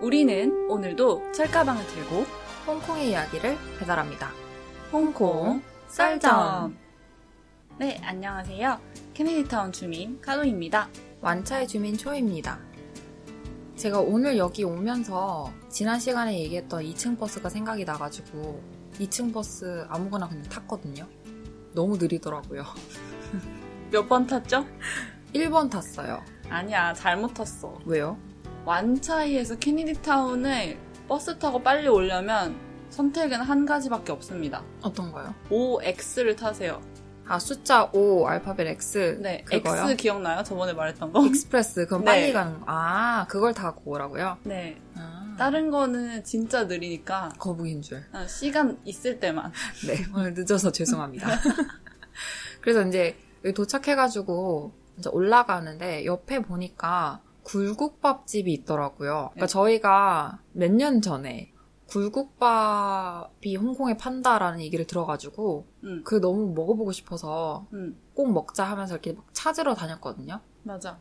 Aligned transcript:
우리는 0.00 0.66
오늘도 0.70 1.32
철가방을 1.32 1.86
들고 1.86 2.24
홍콩의 2.66 3.10
이야기를 3.10 3.56
배달합니다. 3.78 4.30
홍콩 4.92 5.62
쌀점. 5.88 6.76
네, 7.78 8.00
안녕하세요. 8.02 8.78
케네디타운 9.14 9.72
주민 9.72 10.20
카도입니다. 10.20 10.88
완차의 11.20 11.68
주민 11.68 11.96
초입니다. 11.96 12.58
제가 13.76 14.00
오늘 14.00 14.36
여기 14.36 14.64
오면서 14.64 15.50
지난 15.68 15.98
시간에 15.98 16.38
얘기했던 16.40 16.82
2층 16.84 17.18
버스가 17.18 17.48
생각이 17.48 17.84
나가지고 17.84 18.62
2층 18.98 19.32
버스 19.32 19.84
아무거나 19.88 20.28
그냥 20.28 20.42
탔거든요. 20.44 21.06
너무 21.74 21.96
느리더라고요. 21.96 22.64
몇 23.90 24.08
번 24.08 24.26
탔죠? 24.26 24.66
1번 25.34 25.70
탔어요. 25.70 26.22
아니야, 26.48 26.92
잘못 26.94 27.32
탔어. 27.34 27.78
왜요? 27.84 28.18
완차이에서 28.70 29.56
케네디 29.56 30.00
타운을 30.00 30.78
버스 31.08 31.36
타고 31.40 31.60
빨리 31.60 31.88
오려면 31.88 32.54
선택은 32.90 33.40
한 33.40 33.66
가지밖에 33.66 34.12
없습니다. 34.12 34.62
어떤가요? 34.80 35.34
5X를 35.50 36.36
타세요. 36.36 36.80
아, 37.26 37.40
숫자 37.40 37.90
5, 37.92 38.28
알파벳 38.28 38.68
X. 38.68 39.18
네, 39.20 39.42
그거요? 39.42 39.82
X 39.82 39.96
기억나요? 39.96 40.44
저번에 40.44 40.72
말했던 40.72 41.12
거? 41.12 41.26
express. 41.26 41.86
그럼 41.86 42.04
네. 42.04 42.10
빨리 42.12 42.32
가는 42.32 42.60
거. 42.60 42.64
아, 42.68 43.26
그걸 43.28 43.54
타고 43.54 43.82
오라고요? 43.90 44.38
네. 44.44 44.80
아, 44.94 45.34
다른 45.36 45.70
거는 45.72 46.22
진짜 46.22 46.64
느리니까 46.64 47.30
거북인 47.38 47.82
줄. 47.82 48.04
아, 48.12 48.24
시간 48.28 48.78
있을 48.84 49.18
때만. 49.18 49.50
네, 49.88 49.96
오늘 50.14 50.34
늦어서 50.34 50.70
죄송합니다. 50.70 51.26
그래서 52.62 52.86
이제 52.86 53.16
여기 53.44 53.52
도착해가지고 53.52 54.72
이제 54.98 55.10
올라가는데 55.12 56.04
옆에 56.04 56.40
보니까 56.40 57.20
굴국밥집이 57.50 58.52
있더라고요. 58.52 59.30
그러니까 59.32 59.46
네. 59.46 59.46
저희가 59.46 60.40
몇 60.52 60.70
년 60.70 61.02
전에 61.02 61.52
굴국밥이 61.88 63.56
홍콩에 63.56 63.96
판다라는 63.96 64.60
얘기를 64.60 64.86
들어가지고 64.86 65.66
응, 65.84 66.02
그 66.04 66.20
너무 66.20 66.52
먹어보고 66.54 66.92
싶어서 66.92 67.66
응, 67.72 67.96
꼭 68.14 68.32
먹자 68.32 68.64
하면서 68.64 68.94
이렇게 68.94 69.12
막 69.12 69.26
찾으러 69.32 69.74
다녔거든요. 69.74 70.40
맞아. 70.62 71.00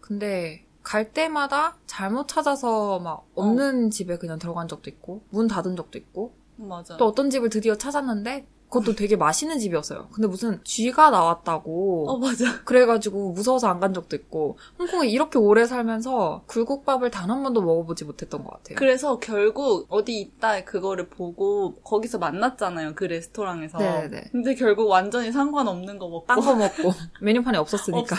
근데 0.00 0.64
갈 0.84 1.12
때마다 1.12 1.76
잘못 1.86 2.28
찾아서 2.28 3.00
막 3.00 3.26
없는 3.34 3.90
집에 3.90 4.16
그냥 4.16 4.38
들어간 4.38 4.68
적도 4.68 4.88
있고 4.90 5.22
문 5.30 5.48
닫은 5.48 5.74
적도 5.76 5.98
있고 5.98 6.34
맞아. 6.56 6.96
또 6.96 7.06
어떤 7.06 7.30
집을 7.30 7.50
드디어 7.50 7.74
찾았는데 7.76 8.46
그것도 8.70 8.94
되게 8.96 9.16
맛있는 9.16 9.58
집이었어요. 9.58 10.08
근데 10.12 10.28
무슨 10.28 10.60
쥐가 10.62 11.10
나왔다고 11.10 12.10
어, 12.10 12.18
맞아. 12.18 12.62
그래가지고 12.64 13.32
무서워서 13.32 13.68
안 13.68 13.78
간 13.80 13.94
적도 13.94 14.14
있고 14.16 14.58
홍콩에 14.78 15.08
이렇게 15.08 15.38
오래 15.38 15.64
살면서 15.66 16.42
굴국밥을 16.46 17.10
단 17.10 17.30
한 17.30 17.42
번도 17.42 17.60
먹어보지 17.62 18.04
못했던 18.04 18.42
것 18.44 18.50
같아요. 18.50 18.76
그래서 18.76 19.18
결국 19.18 19.86
어디 19.88 20.18
있다 20.20 20.64
그거를 20.64 21.08
보고 21.08 21.76
거기서 21.82 22.18
만났잖아요. 22.18 22.94
그 22.94 23.04
레스토랑에서. 23.04 23.78
네네네. 23.78 24.28
근데 24.32 24.54
결국 24.54 24.88
완전히 24.88 25.30
상관없는 25.32 25.98
거 25.98 26.08
먹고. 26.08 26.26
딴 26.26 26.40
거 26.40 26.54
먹고 26.54 26.92
메뉴판에 27.20 27.56
없었으니까. 27.58 28.16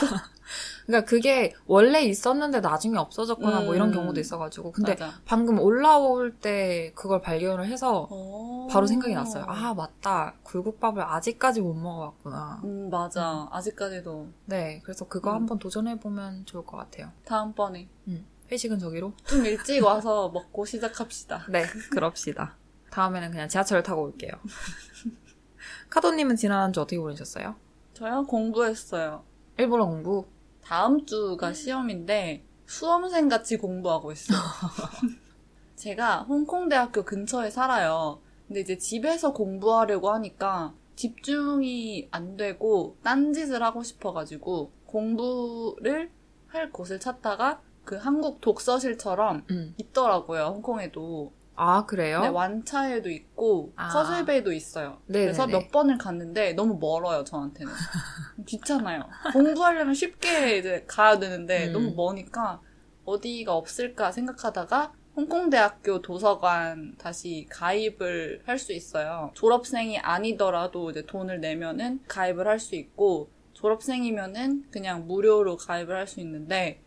그러니까 0.89 1.07
그게 1.07 1.53
원래 1.67 2.01
있었는데 2.01 2.61
나중에 2.61 2.97
없어졌거나 2.97 3.61
뭐 3.61 3.75
이런 3.75 3.89
음. 3.89 3.93
경우도 3.93 4.19
있어가지고 4.19 4.71
근데 4.71 4.93
맞아. 4.93 5.21
방금 5.23 5.59
올라올 5.59 6.35
때 6.35 6.91
그걸 6.95 7.21
발견을 7.21 7.67
해서 7.67 8.07
어. 8.09 8.67
바로 8.71 8.87
생각이 8.87 9.13
났어요. 9.13 9.45
아 9.47 9.75
맞다 9.75 10.33
굴국밥을 10.41 11.03
아직까지 11.03 11.61
못 11.61 11.75
먹어봤구나. 11.75 12.61
음, 12.63 12.89
맞아. 12.89 13.47
아직까지도. 13.51 14.29
네, 14.45 14.81
그래서 14.83 15.07
그거 15.07 15.29
음. 15.29 15.35
한번 15.35 15.59
도전해 15.59 15.99
보면 15.99 16.47
좋을 16.47 16.65
것 16.65 16.77
같아요. 16.77 17.11
다음번에 17.23 17.87
음, 18.07 18.25
회식은 18.51 18.79
저기로? 18.79 19.13
좀 19.25 19.45
일찍 19.45 19.83
와서 19.83 20.29
먹고 20.29 20.65
시작합시다. 20.65 21.45
네, 21.53 21.65
그럽시다. 21.91 22.55
다음에는 22.89 23.29
그냥 23.29 23.47
지하철을 23.47 23.83
타고 23.83 24.01
올게요. 24.01 24.31
카도님은 25.91 26.35
지난 26.35 26.63
한주 26.63 26.81
어떻게 26.81 26.97
보내셨어요? 26.97 27.55
저요? 27.93 28.25
공부했어요. 28.25 29.23
일본어 29.59 29.85
공부? 29.85 30.25
다음 30.63 31.05
주가 31.05 31.53
시험인데 31.53 32.43
수험생 32.65 33.29
같이 33.29 33.57
공부하고 33.57 34.11
있어요. 34.11 34.37
제가 35.75 36.23
홍콩대학교 36.23 37.03
근처에 37.03 37.49
살아요. 37.49 38.21
근데 38.47 38.61
이제 38.61 38.77
집에서 38.77 39.33
공부하려고 39.33 40.11
하니까 40.11 40.73
집중이 40.95 42.09
안 42.11 42.35
되고 42.35 42.97
딴짓을 43.03 43.63
하고 43.63 43.83
싶어가지고 43.83 44.71
공부를 44.85 46.11
할 46.47 46.71
곳을 46.71 46.99
찾다가 46.99 47.61
그 47.85 47.95
한국 47.95 48.41
독서실처럼 48.41 49.45
음. 49.49 49.73
있더라고요, 49.77 50.43
홍콩에도. 50.43 51.31
아, 51.61 51.85
그래요? 51.85 52.21
네, 52.21 52.27
완차에도 52.29 53.09
있고 53.09 53.73
아. 53.75 53.89
커슬베이도 53.89 54.53
있어요. 54.53 55.01
네네네. 55.07 55.25
그래서 55.25 55.45
몇 55.47 55.71
번을 55.71 55.97
갔는데 55.97 56.53
너무 56.53 56.77
멀어요 56.79 57.25
저한테는 57.25 57.71
귀찮아요. 58.47 59.03
공부하려면 59.33 59.93
쉽게 59.93 60.57
이제 60.57 60.85
가야 60.87 61.19
되는데 61.19 61.67
음. 61.67 61.73
너무 61.73 61.93
머니까 61.95 62.61
어디가 63.03 63.53
없을까 63.53 64.11
생각하다가 64.13 64.93
홍콩대학교 65.17 66.01
도서관 66.01 66.95
다시 66.97 67.45
가입을 67.49 68.43
할 68.45 68.57
수 68.57 68.71
있어요. 68.71 69.31
졸업생이 69.33 69.97
아니더라도 69.99 70.91
이제 70.91 71.05
돈을 71.05 71.41
내면은 71.41 71.99
가입을 72.07 72.47
할 72.47 72.59
수 72.59 72.75
있고 72.75 73.29
졸업생이면은 73.53 74.63
그냥 74.71 75.07
무료로 75.07 75.57
가입을 75.57 75.93
할 75.93 76.07
수 76.07 76.21
있는데 76.21 76.81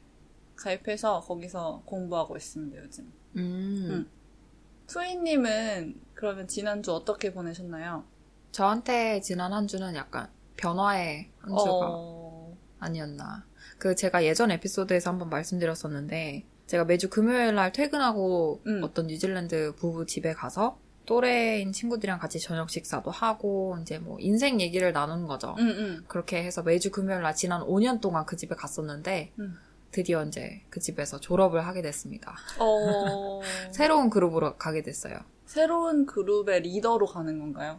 가입해서 0.57 1.21
거기서 1.21 1.83
공부하고 1.85 2.37
있습니다 2.39 2.79
요즘. 2.83 3.13
음. 3.37 3.89
음. 3.91 4.11
수희님은 4.87 6.01
그러면 6.15 6.47
지난주 6.47 6.93
어떻게 6.93 7.33
보내셨나요? 7.33 8.05
저한테 8.53 9.21
지난 9.21 9.53
한 9.53 9.67
주는 9.67 9.95
약간 9.95 10.29
변화의 10.57 11.31
한 11.41 11.49
주가 11.49 11.89
어... 11.91 12.57
아니었나. 12.79 13.45
그 13.79 13.97
제가 13.97 14.25
예전 14.25 14.51
에피소드에서 14.51 15.11
한번 15.11 15.31
말씀드렸었는데 15.31 16.45
제가 16.67 16.85
매주 16.85 17.11
금요일 17.11 17.55
날 17.55 17.73
퇴근하고 17.73 18.63
음. 18.67 18.81
어떤 18.83 19.07
뉴질랜드 19.07 19.75
부부 19.77 20.07
집에 20.07 20.33
가서 20.33 20.79
또래인 21.05 21.73
친구들이랑 21.73 22.19
같이 22.19 22.39
저녁 22.39 22.71
식사도 22.71 23.11
하고 23.11 23.77
이제 23.83 23.99
뭐 23.99 24.19
인생 24.21 24.61
얘기를 24.61 24.93
나누는 24.93 25.27
거죠. 25.27 25.55
응, 25.59 25.69
응. 25.69 26.05
그렇게 26.07 26.43
해서 26.43 26.63
매주 26.63 26.91
금요일 26.91 27.23
날 27.23 27.35
지난 27.35 27.63
5년 27.63 28.01
동안 28.01 28.25
그 28.25 28.37
집에 28.37 28.55
갔었는데 28.55 29.33
음. 29.39 29.59
드디어 29.93 30.25
이제 30.25 30.63
그 30.71 30.81
집에서 30.81 31.21
졸업을 31.21 31.67
하게 31.67 31.83
됐습니다. 31.83 32.35
어... 32.59 33.41
새로운 33.73 34.11
그룹으로 34.11 34.57
가게 34.57 34.83
됐어요. 34.83 35.19
새로운 35.47 36.07
그룹의 36.07 36.63
리더로 36.63 37.07
가는 37.07 37.39
건가요? 37.39 37.79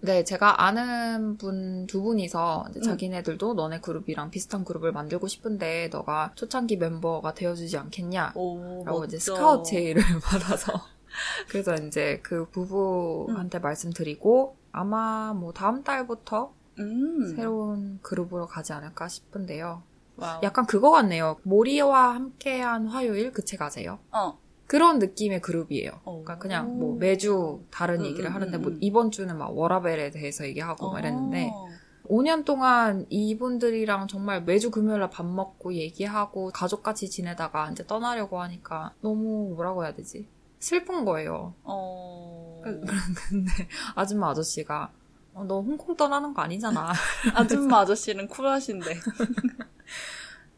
네, 0.00 0.22
제가 0.22 0.62
아는 0.64 1.38
분 1.38 1.74
두 1.86 2.02
분이서 2.02 2.66
이제 2.70 2.80
음. 2.80 2.82
자기네들도 2.82 3.54
너네 3.54 3.80
그룹이랑 3.80 4.30
비슷한 4.30 4.64
그룹을 4.64 4.92
만들고 4.92 5.28
싶은데 5.28 5.88
너가 5.92 6.32
초창기 6.34 6.76
멤버가 6.76 7.34
되어주지 7.34 7.76
않겠냐? 7.78 8.32
오, 8.34 8.82
라고 8.84 9.00
멋져. 9.00 9.16
이제 9.16 9.18
스카우트 9.18 9.70
제의를 9.70 10.02
받아서 10.22 10.72
그래서 11.48 11.74
이제 11.76 12.20
그 12.22 12.46
부부한테 12.50 13.60
말씀드리고 13.60 14.56
아마 14.72 15.32
뭐 15.34 15.52
다음 15.52 15.84
달부터 15.84 16.52
음. 16.80 17.36
새로운 17.36 18.00
그룹으로 18.02 18.46
가지 18.46 18.72
않을까 18.72 19.08
싶은데요. 19.08 19.82
wow. 20.16 20.40
약간 20.42 20.66
그거 20.66 20.90
같네요. 20.90 21.36
모리와 21.42 22.14
함께한 22.14 22.86
화요일 22.88 23.32
그 23.32 23.44
책 23.44 23.62
아세요? 23.62 23.98
어. 24.12 24.38
그런 24.66 24.98
느낌의 24.98 25.40
그룹이에요. 25.42 25.90
오. 26.04 26.22
그러니까 26.22 26.38
그냥 26.38 26.78
뭐 26.78 26.96
매주 26.96 27.62
다른 27.70 28.00
음, 28.00 28.06
얘기를 28.06 28.30
음, 28.30 28.34
하는데 28.34 28.56
음, 28.56 28.62
뭐 28.62 28.70
음. 28.72 28.78
이번 28.80 29.10
주는 29.10 29.36
막 29.36 29.56
워라벨에 29.56 30.10
대해서 30.10 30.44
얘기하고 30.46 30.90
막 30.92 31.00
이랬는데 31.00 31.50
어. 31.52 31.68
5년 32.08 32.44
동안 32.44 33.06
이분들이랑 33.10 34.08
정말 34.08 34.42
매주 34.42 34.70
금요일날 34.70 35.10
밥 35.10 35.24
먹고 35.26 35.72
얘기하고 35.74 36.50
가족같이 36.50 37.08
지내다가 37.10 37.70
이제 37.70 37.86
떠나려고 37.86 38.40
하니까 38.42 38.92
너무 39.00 39.52
뭐라고 39.54 39.84
해야 39.84 39.94
되지? 39.94 40.28
슬픈 40.60 41.04
거예요. 41.04 41.54
어. 41.62 42.60
근데 42.64 43.52
아줌마 43.94 44.30
아저씨가 44.30 44.90
어, 45.34 45.44
너 45.44 45.60
홍콩 45.60 45.96
떠나는 45.96 46.32
거 46.32 46.42
아니잖아. 46.42 46.92
아줌마 47.34 47.80
아저씨는 47.80 48.28
쿨하신데. 48.28 48.94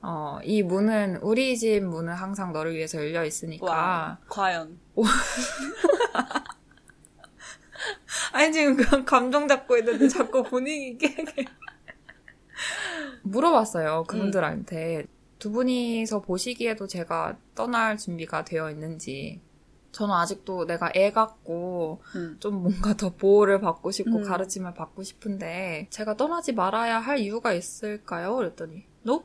어, 0.03 0.39
이 0.45 0.63
문은 0.63 1.17
우리 1.23 1.57
집 1.57 1.81
문은 1.81 2.15
항상 2.15 2.53
너를 2.53 2.75
위해서 2.75 2.99
열려 2.99 3.25
있으니까. 3.25 3.67
와. 3.67 4.19
과연. 4.29 4.79
아니 8.33 8.53
지금 8.53 8.77
그냥 8.77 9.05
감정 9.05 9.49
잡고 9.49 9.77
있는데 9.79 10.09
자꾸 10.09 10.43
분위기 10.43 10.99
깨게. 10.99 11.45
물어봤어요 13.23 14.05
그분들한테 14.05 15.07
두 15.39 15.51
분이서 15.51 16.23
보시기에도 16.23 16.87
제가 16.87 17.37
떠날 17.55 17.97
준비가 17.97 18.45
되어 18.45 18.71
있는지. 18.71 19.41
저는 19.93 20.15
아직도 20.15 20.67
내가 20.67 20.93
애 20.95 21.11
같고 21.11 22.03
음. 22.17 22.37
좀 22.39 22.63
뭔가 22.63 22.95
더 22.95 23.15
보호를 23.15 23.61
받고 23.61 23.91
싶고 23.91 24.19
음. 24.19 24.25
가르침을 24.25 24.75
받고 24.75 25.03
싶은데 25.03 25.87
제가 25.89 26.19
떠나지 26.19 26.53
말아야 26.53 27.01
할 27.01 27.19
이유가 27.19 27.55
있을까요? 27.55 28.37
그랬더니 28.37 28.85
no? 29.07 29.25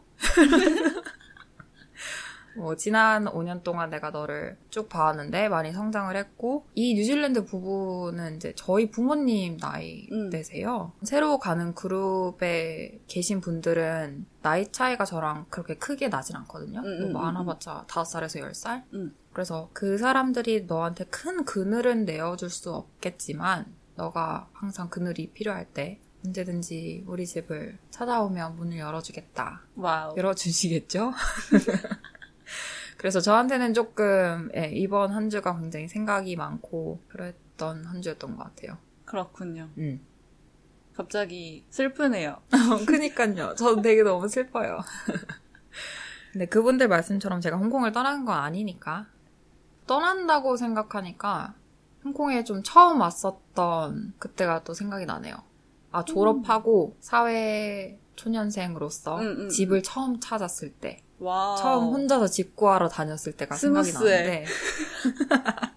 뭐 2.55 2.75
지난 2.77 3.25
5년 3.25 3.63
동안 3.63 3.89
내가 3.89 4.11
너를 4.11 4.57
쭉 4.69 4.87
봐왔는데 4.87 5.49
많이 5.49 5.71
성장을 5.71 6.15
했고 6.15 6.67
이 6.75 6.93
뉴질랜드 6.93 7.45
부부는 7.45 8.35
이제 8.35 8.53
저희 8.55 8.91
부모님 8.91 9.57
나이대세요. 9.57 10.91
음. 10.95 11.05
새로 11.05 11.39
가는 11.39 11.73
그룹에 11.73 12.99
계신 13.07 13.41
분들은 13.41 14.25
나이 14.41 14.71
차이가 14.71 15.05
저랑 15.05 15.47
그렇게 15.49 15.75
크게 15.75 16.09
나진 16.09 16.35
않거든요. 16.37 16.81
음, 16.81 16.99
뭐 16.99 17.07
음, 17.07 17.13
많아봤자 17.13 17.85
5살에서 17.87 18.41
10살? 18.41 18.83
음. 18.93 19.15
그래서 19.33 19.69
그 19.73 19.97
사람들이 19.97 20.65
너한테 20.65 21.05
큰 21.05 21.45
그늘은 21.45 22.05
내어줄 22.05 22.49
수 22.49 22.73
없겠지만 22.73 23.65
너가 23.95 24.49
항상 24.53 24.89
그늘이 24.89 25.31
필요할 25.31 25.65
때 25.65 25.99
언제든지 26.25 27.03
우리 27.07 27.25
집을 27.25 27.77
찾아오면 27.89 28.55
문을 28.55 28.77
열어주겠다. 28.77 29.61
와우. 29.75 30.15
열어주시겠죠? 30.17 31.13
그래서 32.97 33.19
저한테는 33.19 33.73
조금 33.73 34.49
예, 34.55 34.71
이번 34.71 35.11
한 35.11 35.29
주가 35.29 35.57
굉장히 35.57 35.87
생각이 35.87 36.35
많고 36.35 37.01
그랬던 37.07 37.85
한 37.85 38.01
주였던 38.01 38.37
것 38.37 38.43
같아요. 38.43 38.77
그렇군요. 39.05 39.69
음. 39.77 40.05
갑자기 40.93 41.65
슬프네요. 41.69 42.37
그니까요. 42.85 43.55
저도 43.55 43.81
되게 43.81 44.03
너무 44.03 44.27
슬퍼요. 44.27 44.81
근데 46.31 46.45
그분들 46.45 46.87
말씀처럼 46.87 47.41
제가 47.41 47.57
홍콩을 47.57 47.91
떠나는 47.91 48.25
건 48.25 48.37
아니니까 48.37 49.07
떠난다고 49.87 50.55
생각하니까 50.55 51.55
홍콩에 52.03 52.43
좀 52.43 52.61
처음 52.63 53.01
왔었던 53.01 54.13
그때가 54.19 54.63
또 54.63 54.73
생각이 54.73 55.05
나네요. 55.05 55.35
아 55.91 56.03
졸업하고 56.05 56.95
사회 56.99 57.99
초년생으로서 58.15 59.17
음, 59.19 59.25
음, 59.41 59.49
집을 59.49 59.83
처음 59.83 60.19
찾았을 60.19 60.71
때 60.73 61.01
와. 61.19 61.55
처음 61.55 61.93
혼자서 61.93 62.27
집 62.27 62.55
구하러 62.55 62.87
다녔을 62.89 63.33
때가 63.37 63.55
생각이 63.55 63.91
smooth해. 63.91 64.23
나는데. 64.23 64.45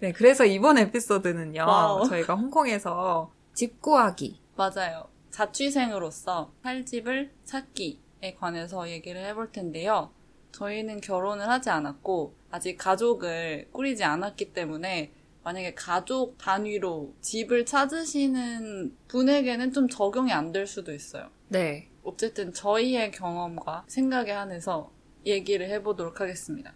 네, 0.00 0.12
그래서 0.12 0.44
이번 0.44 0.78
에피소드는요, 0.78 1.64
wow. 1.66 2.08
저희가 2.08 2.34
홍콩에서 2.34 3.32
집 3.54 3.80
구하기. 3.80 4.40
맞아요. 4.56 5.06
자취생으로서 5.30 6.52
살 6.62 6.84
집을 6.84 7.32
찾기에 7.44 8.34
관해서 8.38 8.88
얘기를 8.88 9.24
해볼 9.26 9.52
텐데요. 9.52 10.10
저희는 10.52 11.00
결혼을 11.00 11.48
하지 11.48 11.70
않았고 11.70 12.34
아직 12.50 12.76
가족을 12.76 13.68
꾸리지 13.72 14.04
않았기 14.04 14.52
때문에 14.52 15.12
만약에 15.44 15.74
가족 15.74 16.38
단위로 16.38 17.14
집을 17.20 17.64
찾으시는 17.66 18.96
분에게는 19.08 19.72
좀 19.72 19.88
적용이 19.88 20.32
안 20.32 20.52
될 20.52 20.66
수도 20.66 20.92
있어요. 20.94 21.28
네. 21.48 21.90
어쨌든 22.02 22.52
저희의 22.52 23.10
경험과 23.12 23.84
생각에 23.88 24.30
한해서 24.32 24.90
얘기를 25.26 25.68
해보도록 25.70 26.20
하겠습니다. 26.20 26.74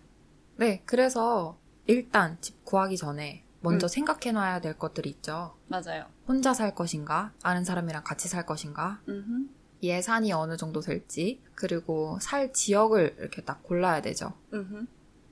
네, 0.57 0.83
그래서 0.85 1.59
일단 1.87 2.37
집 2.41 2.65
구하기 2.65 2.97
전에 2.97 3.45
먼저 3.61 3.87
음. 3.87 3.89
생각해 3.89 4.33
놔야 4.33 4.61
될 4.61 4.79
것들이 4.79 5.11
있죠. 5.11 5.55
맞아요. 5.69 6.07
혼자 6.27 6.55
살 6.55 6.75
것인가? 6.75 7.33
아는 7.43 7.65
사람이랑 7.65 8.05
같이 8.05 8.29
살 8.29 8.47
것인가? 8.47 9.01
음흠. 9.09 9.49
예산이 9.83 10.33
어느 10.33 10.57
정도 10.57 10.81
될지, 10.81 11.41
그리고 11.55 12.19
살 12.21 12.53
지역을 12.53 13.17
이렇게 13.19 13.43
딱 13.43 13.63
골라야 13.63 14.03
되죠. 14.03 14.33
음흠. 14.53 14.87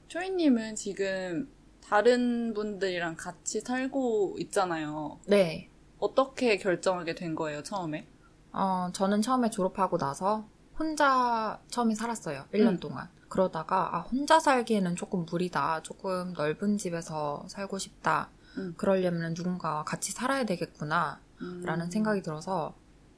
초이님은 0.09 0.77
지금 0.77 1.49
다른 1.89 2.53
분들이랑 2.53 3.17
같이 3.17 3.61
살고 3.61 4.37
있잖아요. 4.41 5.21
네. 5.27 5.71
어떻게 5.99 6.59
결정하게 6.59 7.15
된 7.15 7.35
거예요, 7.35 7.63
처음에? 7.63 8.07
어, 8.53 8.91
저는 8.93 9.23
처음에 9.23 9.51
졸업하고 9.51 9.97
나서 9.97 10.49
혼자 10.79 11.61
처음에 11.69 11.95
살았어요. 11.95 12.45
1년 12.53 12.69
음. 12.69 12.81
동안. 12.81 13.09
그러다가, 13.29 13.97
아, 13.97 14.01
혼자 14.01 14.39
살기에는 14.41 14.97
조금 14.97 15.27
무리다. 15.31 15.83
조금 15.83 16.33
넓은 16.37 16.77
집에서 16.77 17.45
살고 17.49 17.79
싶다. 17.79 18.31
음. 18.59 18.75
그러려면 18.77 19.35
누군가와 19.35 19.85
같이 19.85 20.13
살아야 20.13 20.45
되겠구나. 20.45 21.21
음. 21.41 21.63
라는 21.65 21.91
생각이 21.91 22.23
들어서, 22.23 22.75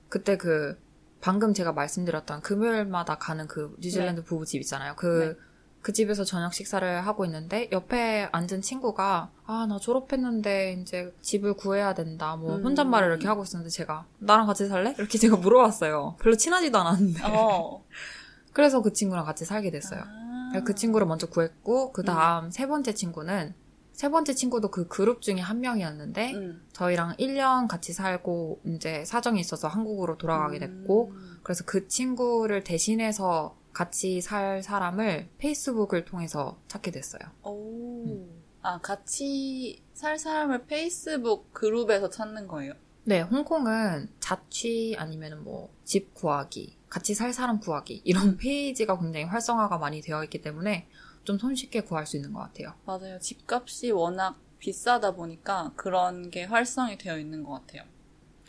그때 0.09 0.37
그, 0.37 0.79
방금 1.21 1.53
제가 1.53 1.73
말씀드렸던 1.73 2.43
금요일마다 2.43 3.19
가는 3.19 3.47
그 3.49 3.75
뉴질랜드 3.81 4.25
부부집 4.25 4.61
있잖아요. 4.63 4.95
그, 4.97 5.37
네. 5.37 5.48
그 5.81 5.93
집에서 5.93 6.25
저녁 6.25 6.53
식사를 6.53 7.07
하고 7.07 7.25
있는데, 7.25 7.69
옆에 7.73 8.29
앉은 8.33 8.63
친구가, 8.63 9.31
아, 9.47 9.67
나 9.69 9.79
졸업했는데, 9.79 10.79
이제 10.81 11.15
집을 11.23 11.55
구해야 11.55 11.95
된다. 11.95 12.37
뭐, 12.37 12.57
음. 12.57 12.65
혼잣말을 12.65 13.09
이렇게 13.09 13.29
하고 13.29 13.43
있었는데, 13.43 13.71
제가, 13.71 14.07
나랑 14.19 14.47
같이 14.47 14.67
살래? 14.67 14.95
이렇게 14.99 15.19
제가 15.19 15.37
물어봤어요. 15.37 16.17
별로 16.21 16.37
친하지도 16.37 16.79
않았는데. 16.79 17.23
어. 17.25 17.85
그래서 18.53 18.83
그 18.83 18.93
친구랑 18.93 19.25
같이 19.25 19.45
살게 19.45 19.71
됐어요. 19.71 20.03
아. 20.05 20.63
그 20.65 20.75
친구를 20.75 21.07
먼저 21.07 21.27
구했고, 21.29 21.93
그 21.93 22.03
다음 22.03 22.47
음. 22.47 22.51
세 22.51 22.67
번째 22.67 22.93
친구는, 22.93 23.55
세 23.93 24.09
번째 24.09 24.33
친구도 24.33 24.71
그 24.71 24.89
그룹 24.89 25.23
중에 25.23 25.41
한 25.41 25.61
명이었는데, 25.61 26.35
음. 26.35 26.67
저희랑 26.73 27.17
1년 27.17 27.69
같이 27.69 27.93
살고, 27.93 28.61
이제 28.67 29.05
사정이 29.05 29.41
있어서 29.41 29.69
한국으로 29.69 30.19
돌아가게 30.19 30.59
됐고, 30.59 31.13
음. 31.13 31.39
그래서 31.43 31.65
그 31.65 31.87
친구를 31.87 32.65
대신해서 32.65 33.58
같이 33.83 34.21
살 34.21 34.61
사람을 34.61 35.29
페이스북을 35.39 36.05
통해서 36.05 36.59
찾게 36.67 36.91
됐어요. 36.91 37.21
오. 37.45 38.05
음. 38.07 38.43
아, 38.61 38.81
같이 38.81 39.81
살 39.95 40.19
사람을 40.19 40.67
페이스북 40.67 41.53
그룹에서 41.55 42.11
찾는 42.11 42.49
거예요? 42.49 42.73
네, 43.05 43.21
홍콩은 43.21 44.09
자취 44.19 44.97
아니면 44.99 45.45
뭐 45.45 45.71
집 45.85 46.13
구하기, 46.13 46.77
같이 46.91 47.15
살 47.15 47.33
사람 47.33 47.61
구하기 47.61 48.03
이런 48.05 48.37
페이지가 48.37 48.99
굉장히 48.99 49.27
활성화가 49.27 49.79
많이 49.79 50.01
되어 50.01 50.25
있기 50.25 50.43
때문에 50.43 50.89
좀 51.23 51.39
손쉽게 51.39 51.83
구할 51.83 52.05
수 52.05 52.17
있는 52.17 52.33
것 52.33 52.41
같아요. 52.41 52.75
맞아요. 52.85 53.21
집값이 53.21 53.93
워낙 53.93 54.37
비싸다 54.59 55.13
보니까 55.13 55.71
그런 55.77 56.31
게 56.31 56.43
활성이 56.45 56.99
되어 56.99 57.17
있는 57.17 57.45
것 57.45 57.53
같아요. 57.53 57.85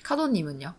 카도님은요? 0.03 0.73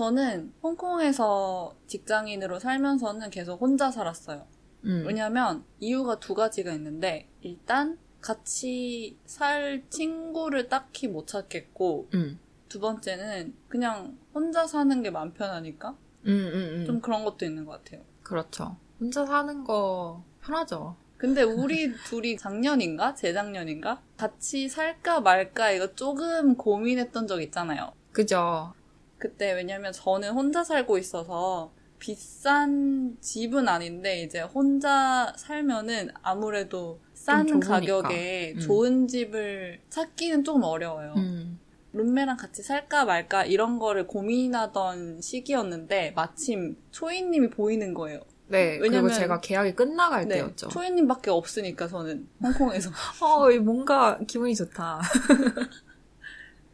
저는 0.00 0.54
홍콩에서 0.62 1.76
직장인으로 1.86 2.58
살면서는 2.58 3.28
계속 3.28 3.60
혼자 3.60 3.90
살았어요. 3.90 4.46
음, 4.86 5.04
왜냐면 5.06 5.62
이유가 5.78 6.18
두 6.18 6.32
가지가 6.32 6.72
있는데 6.72 7.28
일단 7.42 7.98
같이 8.22 9.18
살 9.26 9.82
친구를 9.90 10.70
딱히 10.70 11.06
못 11.06 11.26
찾겠고 11.26 12.08
음, 12.14 12.38
두 12.70 12.80
번째는 12.80 13.54
그냥 13.68 14.16
혼자 14.34 14.66
사는 14.66 15.02
게 15.02 15.10
마음 15.10 15.34
편하니까 15.34 15.90
음, 16.26 16.30
음, 16.30 16.54
음. 16.54 16.86
좀 16.86 17.02
그런 17.02 17.26
것도 17.26 17.44
있는 17.44 17.66
것 17.66 17.72
같아요. 17.72 18.00
그렇죠. 18.22 18.78
혼자 18.98 19.26
사는 19.26 19.64
거 19.64 20.24
편하죠. 20.40 20.96
근데 21.18 21.42
우리 21.42 21.92
둘이 22.08 22.38
작년인가 22.38 23.14
재작년인가 23.14 24.00
같이 24.16 24.70
살까 24.70 25.20
말까 25.20 25.72
이거 25.72 25.94
조금 25.94 26.56
고민했던 26.56 27.26
적 27.26 27.42
있잖아요. 27.42 27.92
그죠? 28.12 28.72
그때 29.20 29.52
왜냐면 29.52 29.92
저는 29.92 30.30
혼자 30.32 30.64
살고 30.64 30.98
있어서 30.98 31.72
비싼 32.00 33.16
집은 33.20 33.68
아닌데 33.68 34.22
이제 34.22 34.40
혼자 34.40 35.32
살면은 35.36 36.10
아무래도 36.22 36.98
싼 37.14 37.46
좀. 37.46 37.60
가격에 37.60 38.54
음. 38.56 38.60
좋은 38.60 39.06
집을 39.06 39.80
찾기는 39.90 40.42
조금 40.42 40.62
어려워요. 40.62 41.12
음, 41.18 41.60
룸메랑 41.92 42.38
같이 42.38 42.62
살까 42.62 43.04
말까 43.04 43.44
이런 43.44 43.78
거를 43.78 44.06
고민하던 44.06 45.20
시기였는데 45.20 46.12
마침 46.16 46.76
초이님이 46.90 47.50
보이는 47.50 47.92
거예요. 47.92 48.20
네. 48.48 48.78
왜냐면- 48.80 49.04
그리고 49.04 49.20
제가 49.20 49.40
계약이 49.40 49.74
끝나갈 49.74 50.26
네, 50.26 50.36
때였죠. 50.36 50.68
초이님밖에 50.68 51.30
없으니까 51.30 51.86
저는 51.86 52.26
홍콩에서 52.42 52.90
어, 53.22 53.50
뭔가 53.60 54.18
기분이 54.26 54.54
좋다. 54.56 55.00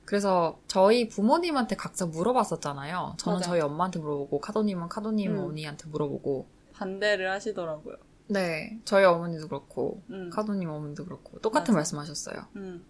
그래서 0.06 0.58
저희 0.68 1.08
부모님한테 1.08 1.76
각자 1.76 2.06
물어봤었잖아요. 2.06 3.14
저는 3.18 3.38
맞아. 3.40 3.50
저희 3.50 3.60
엄마한테 3.60 3.98
물어보고 3.98 4.40
카도님은 4.40 4.88
카도님 4.88 5.32
음. 5.32 5.38
어머니한테 5.38 5.88
물어보고 5.88 6.46
반대를 6.72 7.30
하시더라고요. 7.30 7.96
네 8.28 8.78
저희 8.84 9.04
어머니도 9.04 9.48
그렇고 9.48 10.02
음. 10.10 10.30
카도님 10.30 10.68
어머니도 10.70 11.04
그렇고 11.04 11.38
똑같은 11.40 11.75
맞아. 11.75 11.78
말씀하셨어요. 11.96 12.46
음. 12.56 12.84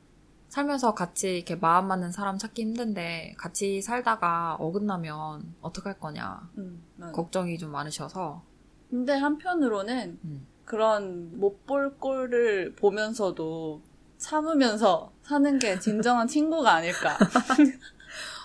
살면서 0.49 0.95
같이 0.95 1.37
이렇게 1.39 1.57
마음 1.57 1.89
맞는 1.89 2.13
사람 2.13 2.39
찾기 2.39 2.63
힘든데 2.63 3.35
같이 3.37 3.83
살다가 3.83 4.55
어긋나면 4.61 5.55
어떡할 5.61 5.99
거냐 5.99 6.49
음. 6.59 6.83
걱정이 7.13 7.59
좀 7.59 7.73
많으셔서 7.73 8.43
근데 8.91 9.13
한편으로는 9.15 10.19
음. 10.25 10.47
그런 10.65 11.39
못 11.41 11.65
볼 11.67 11.97
꼴을 11.99 12.75
보면서도 12.77 13.83
참으면서 14.19 15.13
사는 15.23 15.59
게 15.59 15.79
진정한 15.79 16.27
친구가 16.27 16.73
아닐까. 16.75 17.19